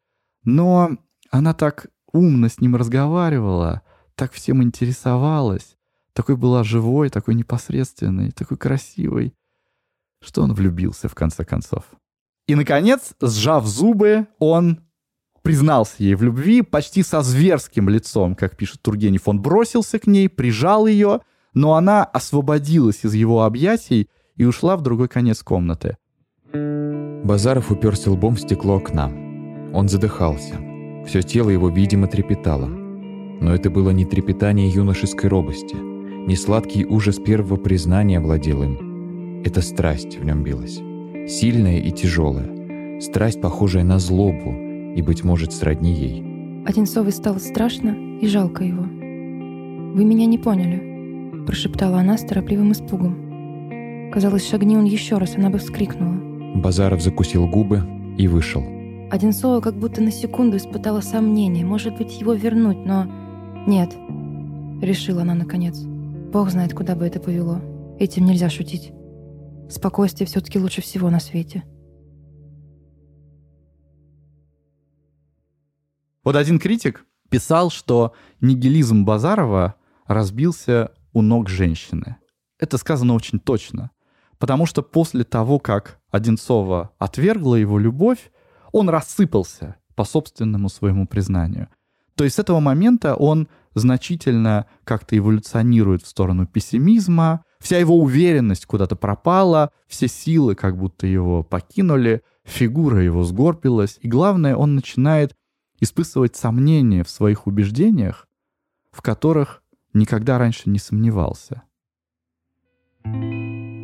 но 0.43 0.89
она 1.29 1.53
так 1.53 1.85
умно 2.11 2.49
с 2.49 2.59
ним 2.59 2.75
разговаривала, 2.75 3.83
так 4.15 4.31
всем 4.33 4.63
интересовалась, 4.63 5.77
такой 6.13 6.35
была 6.35 6.63
живой, 6.63 7.09
такой 7.09 7.35
непосредственной, 7.35 8.31
такой 8.31 8.57
красивой, 8.57 9.33
что 10.21 10.41
он 10.41 10.53
влюбился 10.53 11.07
в 11.07 11.15
конце 11.15 11.43
концов. 11.43 11.83
И, 12.47 12.55
наконец, 12.55 13.13
сжав 13.21 13.65
зубы, 13.65 14.27
он 14.39 14.81
признался 15.41 15.95
ей 15.99 16.15
в 16.15 16.23
любви 16.23 16.61
почти 16.61 17.03
со 17.03 17.21
зверским 17.21 17.89
лицом, 17.89 18.35
как 18.35 18.57
пишет 18.57 18.81
Тургенев. 18.81 19.27
Он 19.27 19.41
бросился 19.41 19.99
к 19.99 20.07
ней, 20.07 20.29
прижал 20.29 20.87
ее, 20.87 21.21
но 21.53 21.75
она 21.75 22.03
освободилась 22.03 23.03
из 23.03 23.13
его 23.13 23.43
объятий 23.43 24.09
и 24.35 24.45
ушла 24.45 24.75
в 24.77 24.81
другой 24.81 25.07
конец 25.07 25.43
комнаты. 25.43 25.97
Базаров 26.53 27.71
уперся 27.71 28.11
лбом 28.11 28.35
в 28.35 28.41
стекло 28.41 28.75
окна. 28.75 29.11
Он 29.73 29.87
задыхался. 29.87 30.55
Все 31.05 31.21
тело 31.21 31.49
его, 31.49 31.69
видимо, 31.69 32.07
трепетало. 32.07 32.67
Но 32.67 33.53
это 33.53 33.69
было 33.69 33.89
не 33.89 34.05
трепетание 34.05 34.69
юношеской 34.69 35.29
робости, 35.29 35.75
не 36.25 36.35
сладкий 36.37 36.85
ужас 36.85 37.17
первого 37.19 37.57
признания 37.57 38.19
владел 38.19 38.63
им. 38.63 39.41
Это 39.43 39.61
страсть 39.61 40.17
в 40.17 40.23
нем 40.23 40.43
билась. 40.43 40.79
Сильная 41.27 41.79
и 41.79 41.91
тяжелая. 41.91 43.01
Страсть, 43.01 43.41
похожая 43.41 43.83
на 43.83 43.99
злобу, 43.99 44.53
и, 44.95 45.01
быть 45.01 45.23
может, 45.23 45.51
сродни 45.51 45.93
ей. 45.93 46.23
Одинцовой 46.65 47.11
стало 47.11 47.39
страшно 47.39 48.19
и 48.21 48.27
жалко 48.27 48.63
его. 48.63 48.83
«Вы 48.83 50.05
меня 50.05 50.25
не 50.25 50.37
поняли»,— 50.37 51.43
прошептала 51.45 51.99
она 51.99 52.17
с 52.17 52.21
торопливым 52.21 52.71
испугом. 52.71 54.11
Казалось, 54.13 54.47
шагни 54.47 54.77
он 54.77 54.85
еще 54.85 55.17
раз, 55.17 55.35
она 55.35 55.49
бы 55.49 55.57
вскрикнула. 55.57 56.15
Базаров 56.55 57.01
закусил 57.01 57.47
губы 57.47 57.83
и 58.17 58.29
вышел. 58.29 58.63
Одинцова 59.11 59.59
как 59.59 59.75
будто 59.75 60.01
на 60.01 60.11
секунду 60.11 60.55
испытала 60.55 61.01
сомнение, 61.01 61.65
может 61.65 61.97
быть, 61.97 62.19
его 62.19 62.33
вернуть, 62.33 62.85
но... 62.85 63.07
Нет, 63.67 63.93
решила 64.81 65.23
она 65.23 65.35
наконец. 65.35 65.83
Бог 66.33 66.49
знает, 66.49 66.73
куда 66.73 66.95
бы 66.95 67.05
это 67.05 67.19
повело. 67.19 67.61
Этим 67.99 68.25
нельзя 68.25 68.49
шутить. 68.49 68.91
Спокойствие 69.69 70.25
все-таки 70.25 70.57
лучше 70.57 70.81
всего 70.81 71.11
на 71.11 71.19
свете. 71.19 71.63
Вот 76.23 76.35
один 76.35 76.57
критик 76.57 77.05
писал, 77.29 77.69
что 77.69 78.13
нигилизм 78.41 79.05
Базарова 79.05 79.75
разбился 80.07 80.91
у 81.11 81.21
ног 81.21 81.49
женщины. 81.49 82.17
Это 82.57 82.79
сказано 82.79 83.13
очень 83.13 83.39
точно. 83.39 83.91
Потому 84.39 84.65
что 84.65 84.81
после 84.81 85.23
того, 85.23 85.59
как 85.59 85.99
Одинцова 86.09 86.93
отвергла 86.97 87.55
его 87.57 87.77
любовь, 87.77 88.31
он 88.71 88.89
рассыпался 88.89 89.75
по 89.93 90.03
собственному 90.03 90.69
своему 90.69 91.05
признанию. 91.05 91.69
То 92.15 92.23
есть 92.23 92.35
с 92.35 92.39
этого 92.39 92.59
момента 92.59 93.15
он 93.15 93.47
значительно 93.73 94.67
как-то 94.83 95.17
эволюционирует 95.17 96.03
в 96.03 96.07
сторону 96.07 96.45
пессимизма, 96.45 97.43
вся 97.59 97.77
его 97.77 97.99
уверенность 97.99 98.65
куда-то 98.65 98.95
пропала, 98.95 99.71
все 99.87 100.07
силы 100.07 100.55
как 100.55 100.77
будто 100.77 101.07
его 101.07 101.43
покинули, 101.43 102.21
фигура 102.43 103.01
его 103.01 103.23
сгорбилась, 103.23 103.97
и 104.01 104.07
главное, 104.07 104.55
он 104.55 104.75
начинает 104.75 105.35
испытывать 105.79 106.35
сомнения 106.35 107.03
в 107.03 107.09
своих 107.09 107.47
убеждениях, 107.47 108.27
в 108.91 109.01
которых 109.01 109.63
никогда 109.93 110.37
раньше 110.37 110.69
не 110.69 110.79
сомневался. 110.79 111.63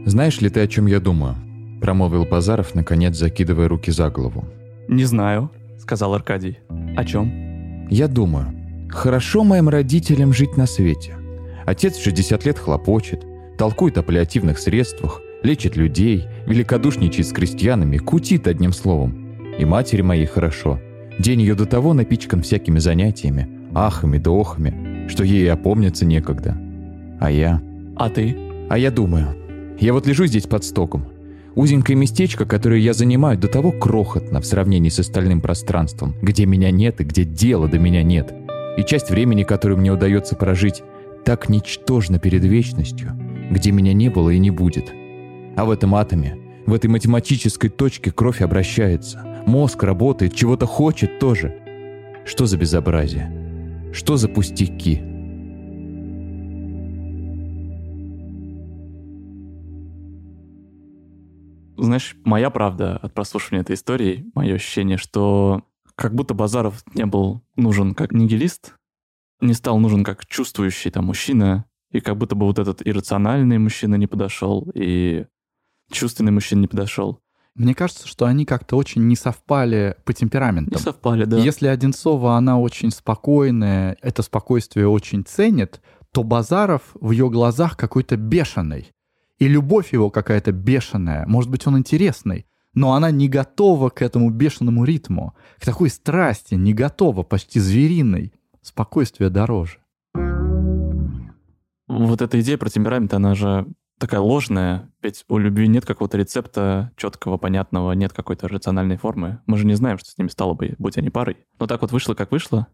«Знаешь 0.05 0.41
ли 0.41 0.49
ты, 0.49 0.61
о 0.61 0.67
чем 0.67 0.87
я 0.87 0.99
думаю?»— 0.99 1.35
промолвил 1.81 2.25
Базаров, 2.25 2.75
наконец 2.75 3.17
закидывая 3.17 3.67
руки 3.67 3.91
за 3.91 4.09
голову. 4.09 4.45
«Не 4.87 5.03
знаю»,— 5.03 5.51
сказал 5.79 6.13
Аркадий. 6.13 6.59
«О 6.95 7.05
чем?» 7.05 7.48
«Я 7.89 8.07
думаю, 8.07 8.53
хорошо 8.89 9.43
моим 9.43 9.69
родителям 9.69 10.33
жить 10.33 10.57
на 10.57 10.65
свете. 10.65 11.15
Отец 11.65 11.97
в 11.97 12.03
60 12.03 12.45
лет 12.45 12.59
хлопочет, 12.59 13.25
толкует 13.57 13.97
о 13.97 14.03
паллиативных 14.03 14.59
средствах, 14.59 15.21
лечит 15.43 15.75
людей, 15.75 16.25
великодушничает 16.45 17.27
с 17.27 17.31
крестьянами, 17.31 17.97
кутит 17.97 18.47
одним 18.47 18.73
словом. 18.73 19.35
И 19.57 19.65
матери 19.65 20.01
моей 20.01 20.25
хорошо. 20.25 20.79
День 21.19 21.41
ее 21.41 21.55
до 21.55 21.65
того 21.65 21.93
напичкан 21.93 22.41
всякими 22.41 22.79
занятиями, 22.79 23.47
ахами 23.73 24.17
да 24.17 24.31
охами, 24.31 25.07
что 25.09 25.23
ей 25.23 25.51
опомниться 25.51 26.05
некогда. 26.05 26.57
А 27.19 27.29
я... 27.29 27.61
А 27.95 28.09
ты? 28.09 28.37
А 28.69 28.77
я 28.77 28.91
думаю, 28.91 29.35
я 29.79 29.93
вот 29.93 30.07
лежу 30.07 30.25
здесь 30.25 30.45
под 30.45 30.63
стоком. 30.63 31.05
Узенькое 31.55 31.97
местечко, 31.97 32.45
которое 32.45 32.79
я 32.79 32.93
занимаю, 32.93 33.37
до 33.37 33.47
того 33.47 33.71
крохотно 33.71 34.39
в 34.39 34.45
сравнении 34.45 34.89
с 34.89 34.99
остальным 34.99 35.41
пространством, 35.41 36.15
где 36.21 36.45
меня 36.45 36.71
нет 36.71 37.01
и 37.01 37.03
где 37.03 37.23
дела 37.23 37.67
до 37.67 37.79
меня 37.79 38.03
нет. 38.03 38.33
И 38.77 38.83
часть 38.83 39.09
времени, 39.09 39.43
которую 39.43 39.79
мне 39.79 39.91
удается 39.91 40.35
прожить, 40.35 40.83
так 41.25 41.49
ничтожна 41.49 42.19
перед 42.19 42.43
вечностью, 42.43 43.11
где 43.51 43.71
меня 43.71 43.93
не 43.93 44.09
было 44.09 44.29
и 44.29 44.39
не 44.39 44.51
будет. 44.51 44.93
А 45.57 45.65
в 45.65 45.71
этом 45.71 45.95
атоме, 45.95 46.37
в 46.65 46.73
этой 46.73 46.87
математической 46.87 47.69
точке 47.69 48.11
кровь 48.11 48.41
обращается. 48.41 49.25
Мозг 49.45 49.83
работает, 49.83 50.35
чего-то 50.35 50.65
хочет 50.65 51.19
тоже. 51.19 51.55
Что 52.25 52.45
за 52.45 52.57
безобразие? 52.57 53.89
Что 53.91 54.17
за 54.17 54.27
пустяки? 54.27 55.01
Знаешь, 61.83 62.15
моя 62.25 62.49
правда 62.49 62.97
от 62.97 63.13
прослушивания 63.13 63.61
этой 63.61 63.75
истории, 63.75 64.29
мое 64.35 64.55
ощущение, 64.55 64.97
что 64.97 65.63
как 65.95 66.13
будто 66.13 66.33
Базаров 66.33 66.83
не 66.93 67.05
был 67.05 67.41
нужен 67.55 67.93
как 67.93 68.11
нигилист, 68.11 68.75
не 69.41 69.53
стал 69.53 69.79
нужен 69.79 70.03
как 70.03 70.25
чувствующий 70.25 70.91
там 70.91 71.05
мужчина, 71.05 71.65
и 71.91 72.01
как 72.01 72.17
будто 72.17 72.35
бы 72.35 72.45
вот 72.45 72.59
этот 72.59 72.85
иррациональный 72.85 73.57
мужчина 73.57 73.95
не 73.95 74.07
подошел, 74.07 74.69
и 74.73 75.25
чувственный 75.91 76.31
мужчина 76.31 76.61
не 76.61 76.67
подошел. 76.67 77.19
Мне 77.55 77.73
кажется, 77.73 78.07
что 78.07 78.25
они 78.25 78.45
как-то 78.45 78.77
очень 78.77 79.07
не 79.07 79.15
совпали 79.15 79.97
по 80.05 80.13
темпераментам. 80.13 80.77
Не 80.77 80.81
совпали, 80.81 81.25
да. 81.25 81.37
Если 81.37 81.67
Одинцова, 81.67 82.35
она 82.35 82.59
очень 82.59 82.91
спокойная, 82.91 83.97
это 84.01 84.21
спокойствие 84.21 84.87
очень 84.87 85.25
ценит, 85.25 85.81
то 86.13 86.23
Базаров 86.23 86.83
в 86.93 87.11
ее 87.11 87.29
глазах 87.29 87.75
какой-то 87.75 88.15
бешеный. 88.17 88.91
И 89.39 89.47
любовь 89.47 89.93
его 89.93 90.09
какая-то 90.09 90.51
бешеная. 90.51 91.25
Может 91.25 91.49
быть, 91.49 91.65
он 91.65 91.77
интересный, 91.77 92.45
но 92.73 92.93
она 92.93 93.09
не 93.09 93.29
готова 93.29 93.89
к 93.89 94.01
этому 94.01 94.29
бешеному 94.29 94.83
ритму, 94.83 95.33
к 95.57 95.65
такой 95.65 95.89
страсти, 95.89 96.55
не 96.55 96.73
готова, 96.73 97.23
почти 97.23 97.59
звериной. 97.59 98.33
Спокойствие 98.61 99.29
дороже. 99.29 99.79
Вот 101.87 102.21
эта 102.21 102.39
идея 102.41 102.57
про 102.57 102.69
темперамент, 102.69 103.13
она 103.13 103.33
же 103.33 103.65
такая 103.97 104.19
ложная, 104.19 104.91
ведь 105.01 105.23
у 105.29 105.37
любви 105.37 105.67
нет 105.69 105.85
какого-то 105.85 106.17
рецепта 106.17 106.91
четкого, 106.97 107.37
понятного, 107.37 107.93
нет 107.93 108.11
какой-то 108.11 108.49
рациональной 108.49 108.97
формы. 108.97 109.41
Мы 109.45 109.57
же 109.57 109.65
не 109.65 109.73
знаем, 109.75 109.97
что 109.97 110.11
с 110.11 110.17
ними 110.17 110.27
стало 110.27 110.53
бы, 110.53 110.75
будь 110.77 110.97
они 110.97 111.09
парой. 111.09 111.37
Но 111.59 111.67
так 111.67 111.81
вот 111.81 111.91
вышло, 111.91 112.13
как 112.13 112.31
вышло. 112.31 112.67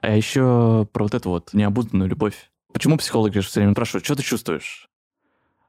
А 0.00 0.16
еще 0.16 0.88
про 0.92 1.04
вот 1.04 1.14
эту 1.14 1.28
вот 1.28 1.52
необузданную 1.52 2.08
любовь. 2.08 2.50
Почему 2.72 2.96
психологи 2.96 3.38
все 3.40 3.60
время 3.60 3.72
спрашивают, 3.72 4.04
что 4.04 4.16
ты 4.16 4.22
чувствуешь? 4.22 4.88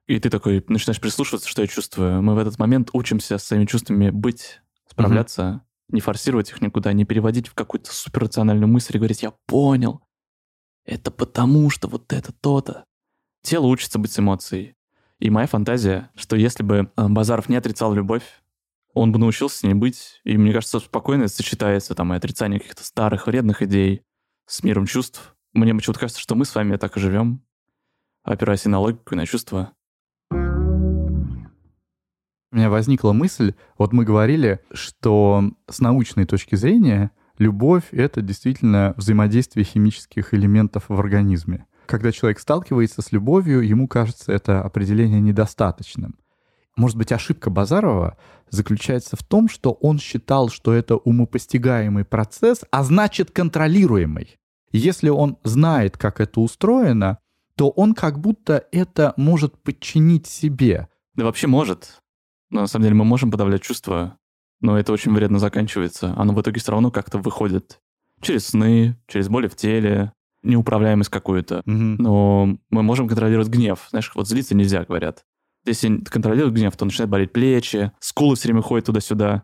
И 0.08 0.20
ты 0.20 0.30
такой 0.30 0.64
начинаешь 0.68 1.02
прислушиваться, 1.02 1.50
что 1.50 1.62
я 1.62 1.68
чувствую. 1.68 2.22
Мы 2.22 2.34
в 2.34 2.38
этот 2.38 2.58
момент 2.58 2.90
учимся 2.94 3.38
с 3.38 3.44
своими 3.44 3.66
чувствами 3.66 4.10
быть, 4.10 4.62
справляться, 4.90 5.42
mm-hmm. 5.42 5.96
не 5.96 6.02
форсировать 6.02 6.50
их 6.50 6.62
никуда, 6.62 6.94
не 6.94 7.04
переводить 7.04 7.50
в 7.50 7.54
какую-то 7.54 7.94
суперрациональную 7.94 8.70
мысль 8.70 8.96
и 8.96 9.00
говорить, 9.00 9.24
я 9.24 9.32
понял. 9.46 10.02
Это 10.86 11.12
потому, 11.12 11.70
что 11.70 11.90
вот 11.90 12.14
это 12.14 12.32
то-то. 12.32 12.86
Тело 13.44 13.66
учится 13.68 14.00
быть 14.00 14.12
с 14.14 14.20
эмоцией. 14.20 14.76
И 15.20 15.30
моя 15.30 15.48
фантазия, 15.48 16.10
что 16.16 16.38
если 16.38 16.64
бы 16.64 16.92
э, 16.96 17.08
Базаров 17.08 17.50
не 17.50 17.58
отрицал 17.58 17.94
любовь, 17.94 18.24
он 18.94 19.12
бы 19.12 19.20
научился 19.20 19.58
с 19.58 19.64
ней 19.64 19.74
быть. 19.74 20.22
И 20.24 20.38
мне 20.38 20.54
кажется, 20.54 20.80
спокойно 20.80 21.28
сочетается 21.28 21.96
там 21.96 22.14
и 22.14 22.18
отрицание 22.18 22.60
каких-то 22.60 22.86
старых 22.86 23.28
вредных 23.28 23.62
идей 23.62 24.04
с 24.46 24.64
миром 24.64 24.86
чувств. 24.86 25.36
Мне 25.54 25.74
почему-то 25.74 26.00
кажется, 26.00 26.22
что 26.22 26.36
мы 26.36 26.46
с 26.46 26.56
вами 26.56 26.78
так 26.78 26.96
и 26.96 27.00
живем, 27.00 27.44
опираясь 28.24 28.66
и 28.66 28.70
на 28.70 28.80
логику, 28.80 29.14
и 29.14 29.18
на 29.18 29.26
чувства. 29.26 29.74
У 32.52 32.56
меня 32.56 32.70
возникла 32.70 33.12
мысль, 33.12 33.54
вот 33.78 33.92
мы 33.92 34.06
говорили, 34.06 34.62
что 34.72 35.52
с 35.70 35.80
научной 35.80 36.26
точки 36.26 36.56
зрения 36.56 37.12
любовь— 37.38 37.86
это 37.92 38.22
действительно 38.22 38.94
взаимодействие 38.96 39.66
химических 39.66 40.34
элементов 40.34 40.86
в 40.88 40.98
организме. 40.98 41.66
Когда 41.88 42.12
человек 42.12 42.40
сталкивается 42.40 43.02
с 43.02 43.12
любовью, 43.12 43.62
ему 43.62 43.88
кажется 43.88 44.32
это 44.32 44.62
определение 44.62 45.20
недостаточным. 45.20 46.20
Может 46.78 46.96
быть, 46.96 47.12
ошибка 47.12 47.50
Базарова 47.50 48.18
заключается 48.50 49.18
в 49.18 49.24
том, 49.24 49.50
что 49.50 49.72
он 49.72 50.00
считал, 50.00 50.50
что 50.50 50.74
это 50.74 50.96
умопостигаемый 50.96 52.06
процесс, 52.06 52.62
а 52.72 52.84
значит 52.84 53.32
контролируемый. 53.32 54.38
Если 54.72 55.10
он 55.10 55.38
знает, 55.44 55.98
как 55.98 56.22
это 56.22 56.40
устроено, 56.40 57.18
то 57.56 57.70
он 57.70 57.94
как 57.94 58.20
будто 58.20 58.66
это 58.72 59.14
может 59.18 59.62
подчинить 59.64 60.28
себе. 60.28 60.88
Да 61.16 61.26
вообще 61.26 61.48
может. 61.48 62.00
Но 62.50 62.62
на 62.62 62.68
самом 62.68 62.84
деле 62.84 62.96
мы 62.96 63.06
можем 63.06 63.32
подавлять 63.32 63.62
чувства, 63.62 64.18
но 64.62 64.78
это 64.78 64.94
очень 64.94 65.14
вредно 65.14 65.40
заканчивается. 65.40 66.14
Оно 66.18 66.34
в 66.34 66.42
итоге 66.42 66.60
все 66.60 66.72
равно 66.72 66.92
как-то 66.92 67.18
выходит 67.18 67.80
через 68.22 68.48
сны, 68.48 68.98
через 69.08 69.30
боли 69.30 69.48
в 69.48 69.56
теле, 69.56 70.14
неуправляемость 70.44 71.10
какую-то. 71.10 71.62
Мгм. 71.66 71.96
Но 71.96 72.58
мы 72.70 72.84
можем 72.84 73.08
контролировать 73.08 73.50
гнев. 73.50 73.88
Знаешь, 73.90 74.12
вот 74.16 74.28
злиться 74.28 74.56
нельзя, 74.56 74.84
говорят. 74.86 75.24
Если 75.66 75.98
ты 75.98 76.10
контролируешь 76.10 76.54
гнев, 76.54 76.76
то 76.78 76.86
начинает 76.86 77.10
болеть 77.10 77.34
плечи, 77.34 77.92
скулы 78.00 78.36
все 78.36 78.48
время 78.48 78.62
ходят 78.62 78.86
туда-сюда. 78.86 79.44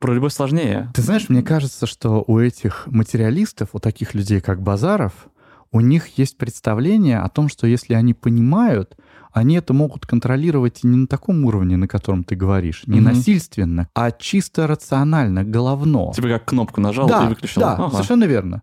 Про 0.00 0.14
любовь 0.14 0.32
сложнее. 0.32 0.90
Ты 0.94 1.02
знаешь, 1.02 1.28
мне 1.28 1.42
кажется, 1.42 1.86
что 1.86 2.24
у 2.26 2.38
этих 2.38 2.86
материалистов, 2.86 3.70
у 3.72 3.78
таких 3.78 4.14
людей, 4.14 4.40
как 4.40 4.62
Базаров, 4.62 5.28
у 5.72 5.80
них 5.80 6.18
есть 6.18 6.36
представление 6.36 7.18
о 7.18 7.28
том, 7.28 7.48
что 7.48 7.66
если 7.66 7.94
они 7.94 8.14
понимают, 8.14 8.96
они 9.34 9.56
это 9.56 9.74
могут 9.74 10.06
контролировать 10.06 10.84
не 10.84 10.96
на 10.96 11.06
таком 11.06 11.44
уровне, 11.44 11.76
на 11.76 11.88
котором 11.88 12.22
ты 12.24 12.36
говоришь, 12.36 12.84
не 12.86 13.00
Мгм. 13.00 13.04
насильственно, 13.10 13.88
а 13.94 14.10
чисто 14.12 14.66
рационально, 14.66 15.44
головно. 15.44 16.12
Тебе 16.14 16.28
как 16.30 16.46
кнопку 16.46 16.80
нажал 16.80 17.08
да, 17.08 17.26
и 17.26 17.28
выключил. 17.28 17.60
да, 17.60 17.74
Ага. 17.74 17.90
совершенно 17.90 18.24
верно. 18.24 18.62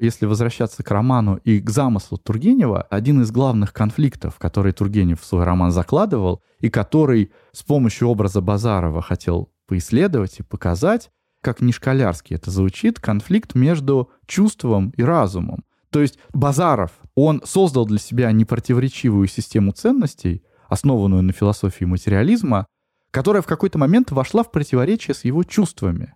Если 0.00 0.26
возвращаться 0.26 0.82
к 0.82 0.90
роману 0.90 1.36
и 1.44 1.60
к 1.60 1.70
замыслу 1.70 2.18
Тургенева, 2.18 2.82
один 2.82 3.22
из 3.22 3.30
главных 3.30 3.72
конфликтов, 3.72 4.38
который 4.38 4.72
Тургенев 4.72 5.20
в 5.20 5.24
свой 5.24 5.44
роман 5.44 5.70
закладывал, 5.70 6.42
и 6.58 6.68
который 6.68 7.30
с 7.52 7.62
помощью 7.62 8.08
образа 8.08 8.40
Базарова 8.40 9.00
хотел 9.00 9.50
поисследовать 9.66 10.40
и 10.40 10.42
показать, 10.42 11.10
как 11.44 11.60
не 11.60 11.72
школярски 11.72 12.34
это 12.34 12.50
звучит, 12.50 12.98
конфликт 12.98 13.54
между 13.54 14.10
чувством 14.26 14.90
и 14.96 15.02
разумом. 15.02 15.62
То 15.90 16.00
есть 16.00 16.18
Базаров, 16.32 16.90
он 17.14 17.42
создал 17.44 17.86
для 17.86 17.98
себя 17.98 18.32
непротиворечивую 18.32 19.28
систему 19.28 19.72
ценностей, 19.72 20.42
основанную 20.68 21.22
на 21.22 21.32
философии 21.32 21.84
материализма, 21.84 22.66
которая 23.10 23.42
в 23.42 23.46
какой-то 23.46 23.78
момент 23.78 24.10
вошла 24.10 24.42
в 24.42 24.50
противоречие 24.50 25.14
с 25.14 25.24
его 25.24 25.44
чувствами. 25.44 26.14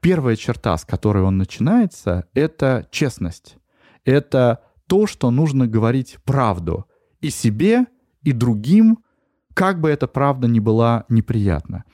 Первая 0.00 0.34
черта, 0.34 0.76
с 0.76 0.84
которой 0.84 1.22
он 1.22 1.36
начинается, 1.36 2.26
это 2.34 2.88
честность. 2.90 3.56
Это 4.04 4.64
то, 4.88 5.06
что 5.06 5.30
нужно 5.30 5.68
говорить 5.68 6.16
правду 6.24 6.86
и 7.20 7.30
себе, 7.30 7.86
и 8.22 8.32
другим, 8.32 8.98
как 9.54 9.80
бы 9.80 9.90
эта 9.90 10.08
правда 10.08 10.48
ни 10.48 10.58
была 10.58 11.04
неприятна. 11.08 11.84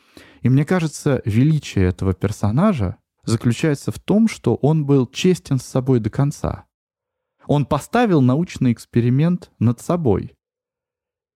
И 0.42 0.48
мне 0.48 0.64
кажется, 0.64 1.22
величие 1.24 1.86
этого 1.86 2.14
персонажа 2.14 2.96
заключается 3.24 3.92
в 3.92 3.98
том, 3.98 4.28
что 4.28 4.54
он 4.56 4.86
был 4.86 5.06
честен 5.06 5.58
с 5.58 5.64
собой 5.64 6.00
до 6.00 6.10
конца. 6.10 6.66
Он 7.46 7.66
поставил 7.66 8.20
научный 8.20 8.72
эксперимент 8.72 9.50
над 9.58 9.80
собой. 9.80 10.34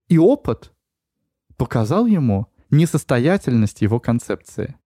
И 0.09 0.19
опыт 0.19 0.73
показал 1.57 2.07
ему 2.07 2.49
несостоятельность 2.71 3.83
его 3.83 4.01
концепции. 4.01 4.77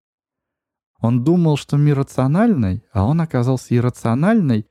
Он 1.00 1.24
думал, 1.24 1.56
что 1.56 1.76
мир 1.76 1.98
рациональный, 1.98 2.84
а 2.92 3.04
он 3.04 3.20
оказался 3.20 3.74
иррациональный. 3.76 4.66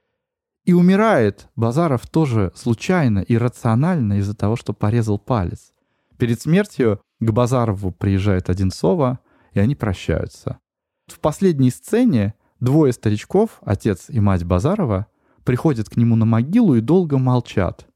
И 0.63 0.73
умирает 0.73 1.47
Базаров 1.55 2.07
тоже 2.07 2.51
случайно, 2.55 3.19
иррационально 3.19 4.19
из-за 4.19 4.35
того, 4.35 4.55
что 4.55 4.73
порезал 4.73 5.19
палец. 5.19 5.73
Перед 6.17 6.41
смертью 6.41 7.01
к 7.19 7.31
Базарову 7.31 7.91
приезжает 7.91 8.49
Одинцова, 8.49 9.19
и 9.55 9.59
они 9.59 9.73
прощаются. 9.73 10.59
В 11.07 11.19
последней 11.19 11.71
сцене 11.71 12.35
двое 12.59 12.93
старичков, 12.93 13.59
отец 13.61 14.09
и 14.09 14.19
мать 14.19 14.43
Базарова, 14.43 15.07
приходят 15.43 15.89
к 15.89 15.97
нему 15.97 16.15
на 16.15 16.25
могилу 16.25 16.75
и 16.75 16.81
долго 16.81 17.17
молчат. 17.17 17.87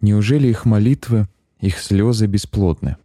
Неужели 0.00 0.48
их 0.48 0.64
молитвы, 0.64 1.28
их 1.60 1.78
слезы 1.78 2.26
бесплодны? 2.26 2.96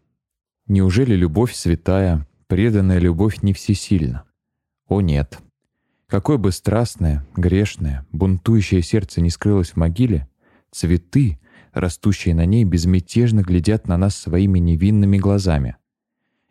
Неужели 0.68 1.14
любовь 1.16 1.54
святая, 1.54 2.28
преданная 2.48 3.00
любовь 3.00 3.42
не 3.44 3.54
всесильна? 3.54 4.24
О 4.88 5.02
нет! 5.02 5.40
Какое 6.08 6.38
бы 6.38 6.52
страстное, 6.52 7.26
грешное, 7.36 8.06
бунтующее 8.12 8.82
сердце 8.82 9.22
не 9.22 9.30
скрылось 9.30 9.72
в 9.72 9.76
могиле, 9.76 10.28
цветы, 10.72 11.38
растущие 11.74 12.34
на 12.34 12.46
ней, 12.46 12.64
безмятежно 12.64 13.42
глядят 13.42 13.88
на 13.88 13.98
нас 13.98 14.16
своими 14.16 14.58
невинными 14.58 15.18
глазами. 15.18 15.76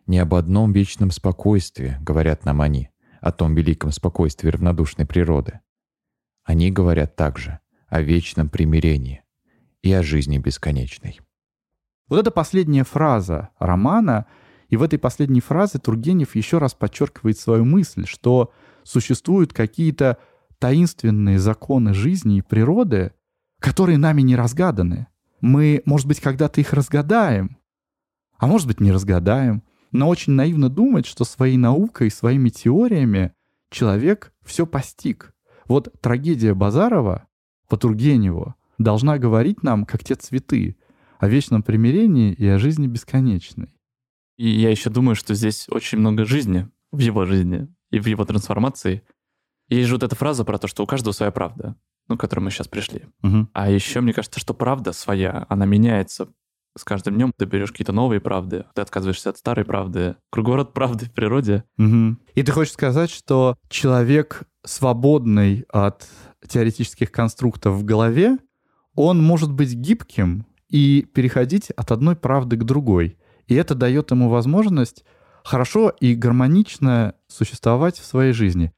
Не 0.07 0.19
об 0.19 0.35
одном 0.35 0.73
вечном 0.73 1.11
спокойствии, 1.11 1.97
говорят 2.01 2.45
нам 2.45 2.61
они, 2.63 2.91
о 3.21 3.33
том 3.33 3.55
великом 3.55 3.91
спокойствии 3.91 4.49
равнодушной 4.49 5.05
природы. 5.05 5.61
Они 6.45 6.71
говорят 6.71 7.17
также 7.17 7.59
о 7.89 8.01
вечном 8.01 8.49
примирении 8.49 9.25
и 9.83 9.93
о 9.93 10.05
жизни 10.05 10.39
бесконечной. 10.39 11.19
Вот 12.09 12.21
это 12.21 12.31
последняя 12.31 12.85
фраза 12.85 13.51
романа, 13.59 14.27
и 14.69 14.77
в 14.77 14.83
этой 14.85 14.99
последней 14.99 15.41
фразе 15.41 15.81
Тургенев 15.81 16.37
еще 16.37 16.59
раз 16.59 16.73
подчеркивает 16.75 17.39
свою 17.39 17.65
мысль, 17.65 18.07
что 18.07 18.53
существуют 18.85 19.53
какие-то 19.53 20.19
таинственные 20.61 21.41
законы 21.41 21.95
жизни 21.95 22.39
и 22.39 22.43
природы, 22.43 23.13
которые 23.59 23.99
нами 23.99 24.23
не 24.23 24.37
разгаданы. 24.37 25.09
Мы, 25.41 25.83
может 25.85 26.07
быть, 26.07 26.21
когда-то 26.21 26.61
их 26.61 26.73
разгадаем, 26.73 27.59
а 28.39 28.47
может 28.47 28.69
быть, 28.69 28.81
не 28.81 28.93
разгадаем, 28.93 29.65
но 29.97 30.09
очень 30.09 30.33
наивно 30.33 30.69
думать, 30.69 31.07
что 31.07 31.25
своей 31.25 31.57
наукой, 31.57 32.11
своими 32.11 32.51
теориями 32.51 33.33
человек 33.71 34.33
все 34.45 34.67
постиг. 34.67 35.35
Вот 35.67 35.93
трагедия 36.01 36.55
Базарова 36.55 37.27
по 37.69 37.77
Тургеневу 37.77 38.55
должна 38.79 39.19
говорить 39.19 39.63
нам, 39.63 39.85
как 39.85 40.05
те 40.05 40.15
цветы, 40.15 40.77
о 41.19 41.29
вечном 41.29 41.63
примирении 41.63 42.33
и 42.33 42.47
о 42.47 42.59
жизни 42.59 42.87
бесконечной. 42.87 43.73
И 44.37 44.49
я 44.49 44.71
еще 44.71 44.91
думаю, 44.91 45.17
что 45.17 45.35
здесь 45.35 45.67
очень 45.71 45.99
много 45.99 46.27
жизни 46.27 46.69
в 46.93 46.99
его 46.99 47.25
жизни 47.25 47.69
и 47.91 47.99
в 47.99 48.07
его 48.07 48.25
трансформации. 48.25 49.03
Есть 49.69 49.89
же 49.89 49.95
вот 49.95 50.03
эта 50.03 50.15
фраза 50.15 50.45
про 50.45 50.59
то, 50.59 50.69
что 50.69 50.85
у 50.85 50.87
каждого 50.87 51.13
своя 51.13 51.33
правда, 51.33 51.75
ну, 52.09 52.17
к 52.17 52.21
которой 52.21 52.41
мы 52.41 52.51
сейчас 52.51 52.69
пришли. 52.69 53.07
Мгм. 53.23 53.49
А 53.55 53.71
еще 53.71 54.01
мне 54.03 54.13
кажется, 54.13 54.39
что 54.39 54.53
правда 54.53 54.93
своя, 54.93 55.47
она 55.49 55.65
меняется 55.65 56.29
с 56.77 56.85
каждым 56.85 57.15
днем. 57.15 57.33
Ты 57.37 57.47
берешь 57.47 57.73
какие-то 57.73 57.93
новые 57.93 58.21
правды, 58.21 58.67
ты 58.75 58.83
отказываешься 58.83 59.31
от 59.31 59.39
старой 59.39 59.65
правды. 59.65 60.17
Круговорот 60.31 60.73
правды 60.73 61.07
в 61.07 61.13
природе. 61.13 61.65
Мгм. 61.77 62.21
И 62.35 62.43
ты 62.43 62.53
хочешь 62.53 62.75
сказать, 62.75 63.11
что 63.11 63.57
человек, 63.69 64.43
свободный 64.65 65.65
от 65.71 66.07
теоретических 66.47 67.11
конструктов 67.11 67.75
в 67.75 67.85
голове, 67.85 68.39
он 68.95 69.23
может 69.23 69.53
быть 69.53 69.75
гибким 69.75 70.47
и 70.69 71.03
переходить 71.03 71.71
от 71.71 71.93
одной 71.93 72.17
правды 72.17 72.57
к 72.57 72.65
другой. 72.65 73.19
И 73.47 73.55
это 73.55 73.75
дает 73.75 74.11
ему 74.11 74.29
возможность 74.29 75.05
хорошо 75.45 75.91
и 76.01 76.15
гармонично 76.15 77.15
существовать 77.29 77.99
в 77.99 78.05
своей 78.05 78.33
жизни. 78.33 78.73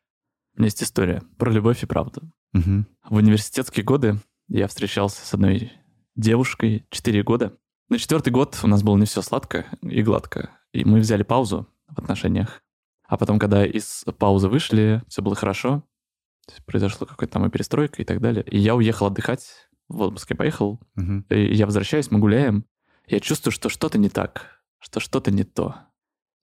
У 0.57 0.61
меня 0.61 0.67
есть 0.67 0.83
история 0.83 1.23
про 1.39 1.51
любовь 1.51 1.83
и 1.83 1.87
правду. 1.87 2.23
Мгм. 2.53 2.87
В 3.09 3.15
университетские 3.15 3.85
годы 3.85 4.19
я 4.49 4.67
встречался 4.67 5.25
с 5.25 5.33
одной 5.35 5.73
девушкой 6.17 6.85
4 6.91 7.23
года. 7.23 7.53
На 7.89 7.99
четвертый 7.99 8.31
год 8.31 8.59
у 8.63 8.67
нас 8.67 8.83
было 8.83 8.99
не 8.99 9.07
все 9.07 9.23
сладко 9.23 9.65
и 9.81 10.03
гладко. 10.03 10.51
И 10.73 10.85
мы 10.85 11.01
взяли 11.01 11.23
паузу 11.23 11.67
в 11.89 11.99
отношениях. 11.99 12.63
А 13.05 13.17
потом, 13.17 13.39
когда 13.39 13.65
из 13.65 14.05
паузы 14.19 14.49
вышли, 14.49 15.03
все 15.09 15.23
было 15.23 15.35
хорошо. 15.35 15.83
Произошла 16.67 17.07
какая-то 17.07 17.33
там 17.33 17.47
и 17.47 17.51
перестройка 17.51 18.03
и 18.03 18.05
так 18.05 18.21
далее. 18.21 18.45
И 18.45 18.59
я 18.59 18.75
уехал 18.75 19.07
отдыхать. 19.07 19.71
В 19.89 20.03
отпуск 20.03 20.29
я 20.29 20.37
поехал. 20.37 20.79
Мгм. 20.97 21.25
И 21.31 21.55
я 21.55 21.65
возвращаюсь, 21.65 22.11
мы 22.11 22.19
гуляем. 22.19 22.67
Я 23.07 23.21
чувствую, 23.21 23.53
что 23.53 23.71
что-то 23.71 23.97
не 23.97 24.11
так. 24.11 24.61
Что 24.81 25.01
что-то 25.01 25.31
не 25.31 25.45
то. 25.45 25.77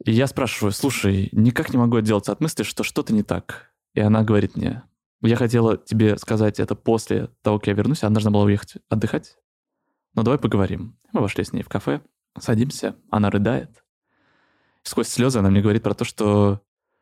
И 0.04 0.12
я 0.12 0.26
спрашиваю, 0.26 0.72
слушай, 0.72 1.30
никак 1.32 1.72
не 1.72 1.78
могу 1.78 1.98
отделаться 1.98 2.32
от 2.32 2.42
мысли, 2.42 2.64
что 2.64 2.84
что-то 2.84 3.14
не 3.14 3.22
так. 3.22 3.72
И 3.94 4.00
она 4.00 4.24
говорит 4.24 4.58
мне, 4.58 4.82
я 5.22 5.36
хотела 5.36 5.78
тебе 5.78 6.18
сказать 6.18 6.60
это 6.60 6.74
после 6.74 7.30
того, 7.44 7.60
как 7.60 7.68
я 7.68 7.74
вернусь, 7.74 8.04
она 8.04 8.16
должна 8.16 8.32
была 8.32 8.46
уехать 8.46 8.78
отдыхать. 8.90 9.38
Но 10.16 10.24
давай 10.24 10.40
поговорим. 10.40 10.98
Мы 11.12 11.22
вошли 11.22 11.44
с 11.44 11.54
ней 11.54 11.62
в 11.62 11.70
кафе, 11.70 12.02
садимся, 12.40 12.96
она 13.10 13.30
рыдает. 13.30 13.84
Сквозь 14.82 15.10
слезы 15.10 15.40
она 15.40 15.50
мне 15.50 15.62
говорит 15.62 15.84
про 15.84 15.94
то, 15.94 16.06
что 16.06 16.62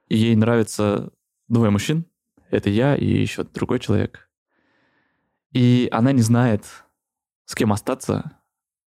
ей 0.09 0.35
нравятся 0.35 1.11
двое 1.47 1.69
мужчин. 1.69 2.05
Это 2.49 2.69
я 2.69 2.95
и 2.95 3.05
еще 3.05 3.43
другой 3.43 3.79
человек. 3.79 4.29
И 5.51 5.87
она 5.91 6.11
не 6.11 6.21
знает, 6.21 6.65
с 7.45 7.55
кем 7.55 7.71
остаться 7.71 8.39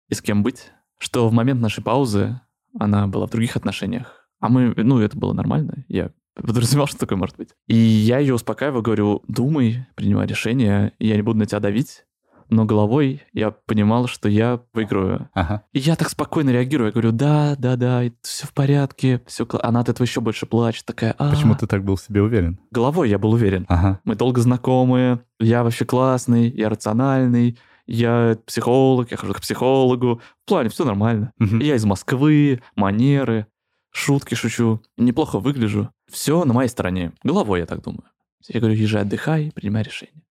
и 0.10 0.14
с 0.14 0.22
кем 0.22 0.44
быть. 0.44 0.72
Что 1.00 1.28
в 1.28 1.34
момент 1.34 1.60
нашей 1.60 1.84
паузы 1.84 2.40
она 2.80 3.08
была 3.08 3.28
в 3.28 3.32
других 3.32 3.56
отношениях. 3.56 4.30
А 4.40 4.50
мы, 4.50 4.74
ну, 4.76 5.00
это 5.00 5.18
было 5.18 5.34
нормально. 5.34 5.86
Я 5.88 6.12
подразумевал, 6.36 6.88
что 6.88 7.00
такое 7.00 7.18
может 7.18 7.38
быть. 7.38 7.50
И 7.68 7.76
я 7.76 8.20
ее 8.20 8.36
успокаиваю, 8.36 8.84
говорю, 8.84 9.24
думай, 9.28 9.88
принимай 9.96 10.28
решение, 10.28 10.94
я 11.00 11.16
не 11.16 11.22
буду 11.22 11.40
на 11.40 11.46
тебя 11.46 11.60
давить, 11.60 12.06
но 12.54 12.66
головой 12.66 13.24
я 13.34 13.52
понимал, 13.52 14.08
что 14.08 14.30
я 14.30 14.62
выиграю. 14.74 15.30
Ага. 15.34 15.64
И 15.74 15.80
я 15.80 15.96
так 15.96 16.10
спокойно 16.10 16.52
реагирую. 16.52 16.88
Я 16.88 16.92
говорю, 16.92 17.12
да, 17.12 17.56
да, 17.58 17.76
да, 17.76 18.04
все 18.22 18.48
в 18.48 18.54
порядке, 18.54 19.22
все. 19.26 19.48
Она 19.62 19.82
от 19.82 19.90
этого 19.90 20.06
еще 20.06 20.22
больше 20.22 20.46
плачет, 20.46 20.86
такая. 20.86 21.16
«А». 21.18 21.32
Почему 21.32 21.56
ты 21.56 21.68
так 21.68 21.84
был 21.84 21.96
в 21.96 22.02
себе 22.02 22.22
уверен? 22.22 22.60
Головой 22.72 23.10
я 23.10 23.18
был 23.18 23.32
уверен. 23.32 23.66
Ага. 23.68 24.00
Мы 24.04 24.16
долго 24.16 24.42
знакомы, 24.42 25.22
я 25.40 25.64
вообще 25.64 25.86
классный, 25.86 26.50
я 26.50 26.70
рациональный, 26.70 27.58
я 27.86 28.38
психолог, 28.46 29.12
я 29.12 29.18
хожу 29.18 29.34
к 29.34 29.42
психологу. 29.42 30.22
В 30.46 30.48
плане 30.48 30.70
все 30.70 30.86
нормально. 30.86 31.34
Мгм. 31.38 31.60
Я 31.60 31.76
из 31.76 31.86
Москвы, 31.86 32.62
манеры, 32.76 33.48
шутки 33.92 34.36
шучу, 34.36 34.82
неплохо 34.98 35.40
выгляжу. 35.40 35.90
Все 36.10 36.46
на 36.46 36.54
моей 36.54 36.70
стороне. 36.70 37.14
Головой, 37.24 37.62
я 37.62 37.66
так 37.66 37.82
думаю. 37.82 38.04
Я 38.48 38.60
говорю, 38.60 38.76
езжай, 38.76 39.04
отдыхай, 39.04 39.52
принимай 39.54 39.84
решение. 39.84 40.24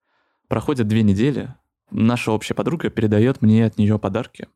Проходят 0.49 0.87
две 0.87 1.03
недели, 1.03 1.55
наша 1.93 2.33
общая 2.33 2.55
подруга 2.55 2.91
передает 2.91 3.43
мне 3.43 3.65
от 3.65 3.79
нее 3.79 3.99
подарки. 3.99 4.49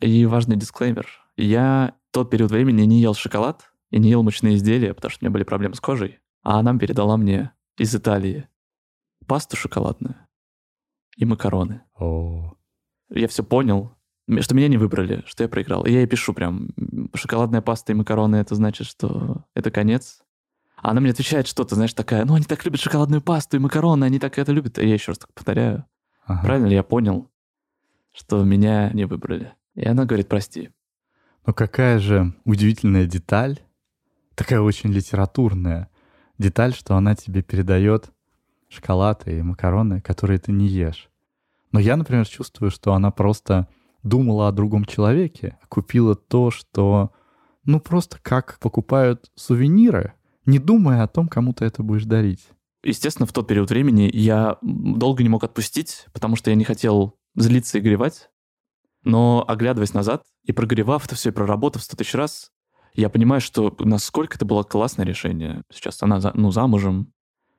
И 0.00 0.26
важный 0.26 0.56
дисклеймер. 0.56 1.06
Я 1.36 1.94
тот 2.10 2.30
период 2.30 2.50
времени 2.50 2.82
не 2.82 3.00
ел 3.00 3.14
шоколад 3.14 3.72
и 3.90 3.98
не 3.98 4.10
ел 4.10 4.22
мучные 4.22 4.56
изделия, 4.56 4.94
потому 4.94 5.10
что 5.10 5.22
у 5.22 5.24
меня 5.24 5.32
были 5.32 5.44
проблемы 5.44 5.74
с 5.74 5.80
кожей. 5.80 6.20
А 6.42 6.58
она 6.58 6.76
передала 6.78 7.16
мне 7.16 7.52
из 7.78 7.94
Италии 7.94 8.48
пасту 9.26 9.56
шоколадную 9.56 10.16
и 11.16 11.24
макароны. 11.24 11.82
О, 11.98 12.54
Я 13.08 13.28
все 13.28 13.42
понял, 13.42 13.94
что 14.40 14.54
меня 14.54 14.68
не 14.68 14.76
выбрали, 14.76 15.22
что 15.26 15.42
я 15.42 15.48
проиграл. 15.48 15.84
И 15.84 15.92
я 15.92 16.00
ей 16.00 16.06
пишу 16.06 16.34
прям, 16.34 16.70
шоколадная 17.14 17.62
паста 17.62 17.92
и 17.92 17.94
макароны, 17.94 18.36
это 18.36 18.54
значит, 18.54 18.86
что 18.86 19.44
это 19.54 19.70
конец. 19.70 20.22
А 20.76 20.90
она 20.90 21.00
мне 21.00 21.12
отвечает 21.12 21.46
что-то, 21.46 21.76
знаешь, 21.76 21.94
такая, 21.94 22.24
ну, 22.24 22.34
они 22.34 22.44
так 22.44 22.64
любят 22.64 22.80
шоколадную 22.80 23.22
пасту 23.22 23.56
и 23.56 23.60
макароны, 23.60 24.04
они 24.04 24.18
так 24.18 24.38
это 24.38 24.52
любят. 24.52 24.78
И 24.78 24.86
я 24.86 24.94
еще 24.94 25.12
раз 25.12 25.18
так 25.18 25.32
повторяю, 25.32 25.86
ага. 26.26 26.42
правильно 26.42 26.66
ли 26.66 26.74
я 26.74 26.82
понял, 26.82 27.30
что 28.12 28.42
меня 28.44 28.90
не 28.92 29.04
выбрали? 29.04 29.54
И 29.74 29.84
она 29.84 30.04
говорит, 30.04 30.28
прости. 30.28 30.70
Но 31.46 31.52
какая 31.52 31.98
же 31.98 32.34
удивительная 32.44 33.06
деталь, 33.06 33.60
такая 34.34 34.60
очень 34.60 34.92
литературная 34.92 35.88
деталь, 36.38 36.74
что 36.74 36.96
она 36.96 37.14
тебе 37.14 37.42
передает 37.42 38.12
шоколад 38.68 39.26
и 39.28 39.42
макароны, 39.42 40.00
которые 40.00 40.38
ты 40.38 40.52
не 40.52 40.66
ешь. 40.66 41.10
Но 41.72 41.80
я, 41.80 41.96
например, 41.96 42.26
чувствую, 42.26 42.70
что 42.70 42.94
она 42.94 43.10
просто 43.10 43.68
думала 44.02 44.48
о 44.48 44.52
другом 44.52 44.84
человеке, 44.84 45.58
купила 45.68 46.14
то, 46.14 46.50
что, 46.50 47.12
ну, 47.64 47.80
просто 47.80 48.18
как 48.22 48.58
покупают 48.60 49.30
сувениры, 49.34 50.14
не 50.46 50.58
думая 50.58 51.02
о 51.02 51.08
том, 51.08 51.26
кому 51.26 51.52
ты 51.52 51.64
это 51.64 51.82
будешь 51.82 52.04
дарить. 52.04 52.48
Естественно, 52.84 53.26
в 53.26 53.32
тот 53.32 53.48
период 53.48 53.70
времени 53.70 54.10
я 54.12 54.58
долго 54.62 55.22
не 55.22 55.28
мог 55.28 55.42
отпустить, 55.42 56.06
потому 56.12 56.36
что 56.36 56.50
я 56.50 56.56
не 56.56 56.64
хотел 56.64 57.18
злиться 57.34 57.78
и 57.78 57.80
горевать. 57.80 58.30
Но 59.02 59.44
оглядываясь 59.46 59.94
назад 59.94 60.22
и 60.44 60.52
прогревав 60.52 61.06
это 61.06 61.14
все 61.14 61.30
и 61.30 61.32
проработав 61.32 61.82
сто 61.82 61.96
тысяч 61.96 62.14
раз, 62.14 62.52
я 62.94 63.08
понимаю, 63.08 63.40
что 63.40 63.74
насколько 63.80 64.36
это 64.36 64.44
было 64.44 64.62
классное 64.62 65.04
решение. 65.04 65.62
Сейчас 65.70 66.02
она 66.02 66.20
ну, 66.34 66.50
замужем. 66.50 67.12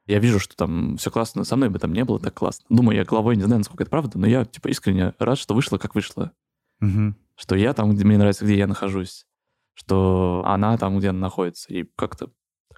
Я 0.05 0.19
вижу, 0.19 0.39
что 0.39 0.55
там 0.55 0.97
все 0.97 1.09
классно, 1.09 1.43
со 1.43 1.55
мной 1.55 1.69
бы 1.69 1.79
там 1.79 1.91
не 1.91 2.05
было 2.05 2.19
так 2.19 2.35
классно. 2.35 2.65
Думаю, 2.69 2.95
я 2.97 3.03
головой 3.03 3.35
не 3.35 3.43
знаю, 3.43 3.59
насколько 3.59 3.83
это 3.83 3.89
правда, 3.89 4.19
но 4.19 4.27
я 4.27 4.45
типа 4.45 4.67
искренне 4.67 5.13
рад, 5.17 5.37
что 5.37 5.55
вышло, 5.55 5.77
как 5.77 5.95
вышло. 5.95 6.31
Мгм. 6.79 7.17
Что 7.35 7.55
я 7.55 7.73
там, 7.73 7.93
где 7.93 8.05
мне 8.05 8.17
нравится, 8.17 8.45
где 8.45 8.57
я 8.57 8.67
нахожусь. 8.67 9.25
Что 9.73 10.43
она 10.45 10.77
там, 10.77 10.99
где 10.99 11.09
она 11.09 11.19
находится. 11.19 11.73
И 11.73 11.85
как-то 11.95 12.29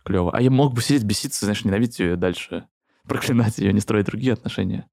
клево. 0.07 0.31
А 0.33 0.41
я 0.41 0.49
мог 0.49 0.73
бы 0.73 0.81
сидеть, 0.81 1.03
беситься, 1.03 1.45
знаешь, 1.45 1.63
ненавидеть 1.65 1.99
ее 1.99 2.15
дальше. 2.15 2.65
Проклинать 3.03 3.57
ее, 3.57 3.73
не 3.73 3.79
строить 3.79 4.05
другие 4.05 4.33
отношения. 4.33 4.87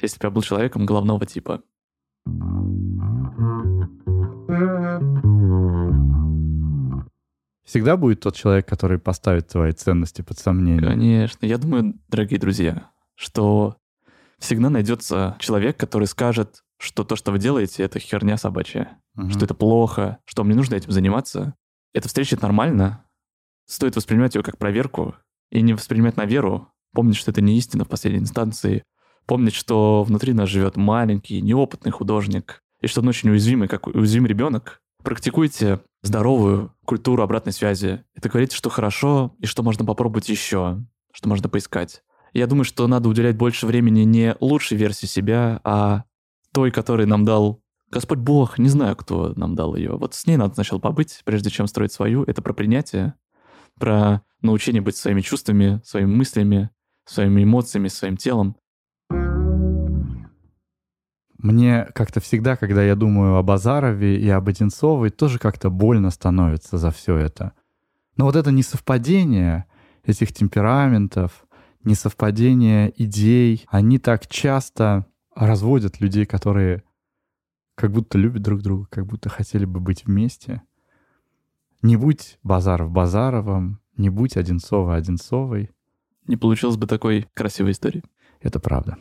Если 0.00 0.18
бы 0.18 0.26
я 0.26 0.30
был 0.30 0.42
человеком 0.42 0.86
головного 0.86 1.24
типа. 1.26 1.62
Всегда 7.64 7.96
будет 7.96 8.20
тот 8.20 8.34
человек, 8.34 8.66
который 8.66 8.98
поставит 8.98 9.48
твои 9.48 9.72
ценности 9.72 10.22
под 10.22 10.38
сомнение. 10.38 10.90
Конечно. 10.90 11.46
Я 11.46 11.58
думаю, 11.58 11.94
дорогие 12.08 12.40
друзья, 12.40 12.90
что 13.14 13.76
всегда 14.38 14.68
найдется 14.68 15.36
человек, 15.38 15.76
который 15.76 16.08
скажет, 16.08 16.64
что 16.78 17.04
то, 17.04 17.14
что 17.14 17.30
вы 17.30 17.38
делаете, 17.38 17.84
это 17.84 18.00
херня 18.00 18.36
собачья. 18.36 18.98
Мгм. 19.14 19.30
что 19.30 19.44
это 19.44 19.54
плохо, 19.54 20.18
что 20.24 20.42
мне 20.42 20.54
нужно 20.54 20.74
этим 20.74 20.90
заниматься. 20.90 21.54
Эта 21.92 22.08
встреча 22.08 22.36
это 22.36 22.44
нормально. 22.44 23.04
Стоит 23.66 23.96
воспринимать 23.96 24.34
ее 24.34 24.42
как 24.42 24.58
проверку 24.58 25.14
и 25.50 25.62
не 25.62 25.74
воспринимать 25.74 26.16
на 26.16 26.24
веру. 26.24 26.68
Помнить, 26.92 27.16
что 27.16 27.30
это 27.30 27.40
не 27.40 27.56
истина 27.56 27.84
в 27.84 27.88
последней 27.88 28.20
инстанции. 28.20 28.82
Помнить, 29.26 29.54
что 29.54 30.02
внутри 30.04 30.32
нас 30.32 30.48
живет 30.48 30.76
маленький, 30.76 31.40
неопытный 31.40 31.92
художник, 31.92 32.62
и 32.80 32.86
что 32.86 33.00
он 33.00 33.08
очень 33.08 33.30
уязвимый, 33.30 33.68
как 33.68 33.86
уязвимый 33.86 34.28
ребенок. 34.28 34.82
Практикуйте 35.02 35.80
здоровую 36.02 36.74
культуру 36.84 37.22
обратной 37.22 37.52
связи. 37.52 38.04
Это 38.14 38.28
говорите, 38.28 38.56
что 38.56 38.70
хорошо, 38.70 39.34
и 39.38 39.46
что 39.46 39.62
можно 39.62 39.84
попробовать 39.84 40.28
еще, 40.28 40.84
что 41.12 41.28
можно 41.28 41.48
поискать. 41.48 42.02
Я 42.32 42.46
думаю, 42.46 42.64
что 42.64 42.86
надо 42.86 43.08
уделять 43.08 43.36
больше 43.36 43.66
времени 43.66 44.00
не 44.00 44.36
лучшей 44.40 44.76
версии 44.76 45.06
себя, 45.06 45.60
а 45.64 46.04
той, 46.52 46.70
которой 46.70 47.06
нам 47.06 47.24
дал 47.24 47.62
Господь 47.90 48.20
Бог, 48.20 48.58
не 48.58 48.70
знаю, 48.70 48.96
кто 48.96 49.34
нам 49.36 49.54
дал 49.54 49.76
ее. 49.76 49.92
Вот 49.92 50.14
с 50.14 50.26
ней 50.26 50.38
надо 50.38 50.54
сначала 50.54 50.78
побыть, 50.78 51.20
прежде 51.24 51.50
чем 51.50 51.66
строить 51.66 51.92
свою. 51.92 52.24
Это 52.24 52.40
про 52.40 52.54
принятие, 52.54 53.14
про 53.82 54.22
научение 54.42 54.80
быть 54.80 54.94
своими 54.94 55.22
чувствами, 55.22 55.80
своими 55.84 56.14
мыслями, 56.14 56.70
своими 57.04 57.42
эмоциями, 57.42 57.88
своим 57.88 58.16
телом. 58.16 58.54
Мне 61.36 61.88
как-то 61.92 62.20
всегда, 62.20 62.54
когда 62.54 62.84
я 62.84 62.94
думаю 62.94 63.34
об 63.34 63.50
Азарове 63.50 64.20
и 64.20 64.28
об 64.28 64.48
Одинцовой, 64.48 65.10
тоже 65.10 65.40
как-то 65.40 65.68
больно 65.68 66.10
становится 66.10 66.78
за 66.78 66.92
все 66.92 67.16
это. 67.16 67.54
Но 68.16 68.26
вот 68.26 68.36
это 68.36 68.52
несовпадение 68.52 69.64
этих 70.04 70.32
темпераментов, 70.32 71.44
несовпадение 71.82 72.92
идей, 73.02 73.64
они 73.66 73.98
так 73.98 74.28
часто 74.28 75.06
разводят 75.34 76.00
людей, 76.00 76.24
которые 76.24 76.84
как 77.74 77.90
будто 77.90 78.16
любят 78.16 78.42
друг 78.42 78.62
друга, 78.62 78.86
как 78.88 79.06
будто 79.06 79.28
хотели 79.28 79.64
бы 79.64 79.80
быть 79.80 80.04
вместе. 80.04 80.62
Не 81.82 81.96
будь 81.96 82.38
Базаров 82.44 82.92
Базаровым, 82.92 83.80
не 83.96 84.08
будь 84.08 84.36
Одинцова 84.36 84.94
Одинцовой. 84.94 85.72
Не 86.28 86.36
получилось 86.36 86.76
бы 86.76 86.86
такой 86.86 87.26
красивой 87.34 87.72
истории. 87.72 88.04
Это 88.40 88.60
правда. 88.60 88.98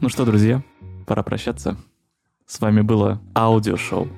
Ну 0.00 0.08
что, 0.08 0.24
друзья, 0.24 0.64
пора 1.06 1.22
прощаться. 1.22 1.76
С 2.46 2.58
вами 2.58 2.80
было 2.80 3.20
аудиошоу 3.34 4.08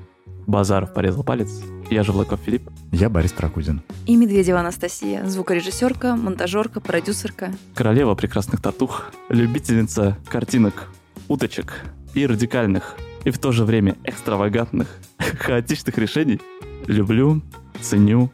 «Базаров 0.47 0.95
порезал 0.95 1.24
палец». 1.24 1.61
Я 1.91 2.05
Живлаков 2.05 2.39
Филипп. 2.43 2.70
Я 2.93 3.11
Борис 3.11 3.33
Прокудин. 3.33 3.83
И 4.07 4.14
Медведева 4.14 4.61
Анастасия, 4.61 5.24
звукорежиссерка, 5.24 6.14
монтажерка, 6.14 6.81
продюсерка. 6.81 7.53
Королева 7.74 8.14
прекрасных 8.14 8.62
татух, 8.62 9.11
любительница 9.29 10.18
картинок, 10.29 10.89
уточек 11.27 11.83
и 12.14 12.24
радикальных, 12.27 12.97
и 13.27 13.31
в 13.31 13.39
то 13.39 13.51
же 13.51 13.64
время 13.64 13.97
экстравагантных, 14.05 14.87
хаотичных 15.18 15.99
решений. 15.99 16.41
Люблю, 16.87 17.43
ценю, 17.81 18.31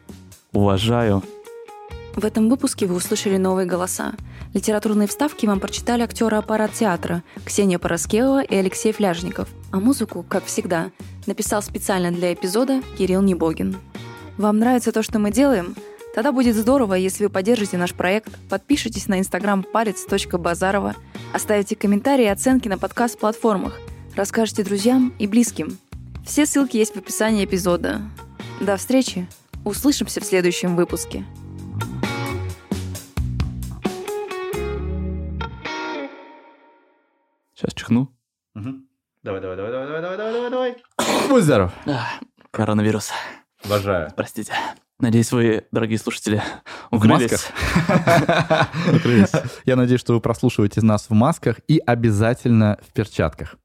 уважаю. 0.52 1.22
В 2.14 2.26
этом 2.26 2.50
выпуске 2.50 2.86
вы 2.86 2.96
услышали 2.96 3.38
новые 3.38 3.66
голоса. 3.66 4.12
Литературные 4.52 5.08
вставки 5.08 5.46
вам 5.46 5.60
прочитали 5.60 6.02
актеры 6.02 6.36
аппарат 6.36 6.74
театра 6.74 7.22
Ксения 7.46 7.78
Пороскева 7.78 8.42
и 8.42 8.54
Алексей 8.54 8.92
Фляжников. 8.92 9.48
А 9.70 9.80
музыку, 9.80 10.26
как 10.28 10.44
всегда, 10.44 10.90
написал 11.26 11.62
специально 11.62 12.10
для 12.10 12.34
эпизода 12.34 12.82
Кирилл 12.98 13.22
Небогин. 13.22 13.76
Вам 14.36 14.58
нравится 14.58 14.92
то, 14.92 15.02
что 15.02 15.18
мы 15.18 15.30
делаем? 15.30 15.74
Тогда 16.14 16.32
будет 16.32 16.54
здорово, 16.54 16.92
если 16.92 17.24
вы 17.24 17.30
поддержите 17.30 17.78
наш 17.78 17.94
проект, 17.94 18.38
подпишитесь 18.50 19.08
на 19.08 19.18
инстаграм 19.18 19.62
палец.базарова, 19.62 20.96
оставите 21.32 21.76
комментарии 21.76 22.26
и 22.26 22.28
оценки 22.28 22.68
на 22.68 22.76
подкаст-платформах, 22.76 23.80
расскажете 24.14 24.64
друзьям 24.64 25.12
и 25.18 25.26
близким. 25.26 25.78
Все 26.24 26.46
ссылки 26.46 26.76
есть 26.76 26.94
в 26.94 26.98
описании 26.98 27.44
эпизода. 27.44 28.00
До 28.60 28.76
встречи! 28.76 29.26
Услышимся 29.64 30.20
в 30.20 30.24
следующем 30.24 30.76
выпуске. 30.76 31.24
Сейчас 37.54 37.72
чихну. 37.74 38.12
Давай, 39.22 39.40
давай, 39.40 39.56
давай, 39.56 39.70
давай, 39.70 39.86
давай, 39.86 40.16
давай, 40.16 40.32
давай, 40.32 40.50
давай. 40.50 40.76
Будь 41.28 41.44
здоров. 41.44 41.72
Ах, 41.86 42.20
Коронавирус. 42.50 43.12
Обожаю. 43.64 44.10
Простите. 44.16 44.52
Надеюсь, 44.98 45.30
вы, 45.30 45.64
дорогие 45.70 45.98
слушатели, 45.98 46.42
В. 46.90 46.96
Укрылись. 47.00 47.46
Я 49.64 49.76
надеюсь, 49.76 50.00
что 50.00 50.14
вы 50.14 50.20
прослушиваете 50.20 50.80
нас 50.82 51.08
в 51.08 51.12
масках 51.12 51.60
и 51.68 51.78
обязательно 51.78 52.78
в 52.86 52.92
перчатках. 52.92 53.56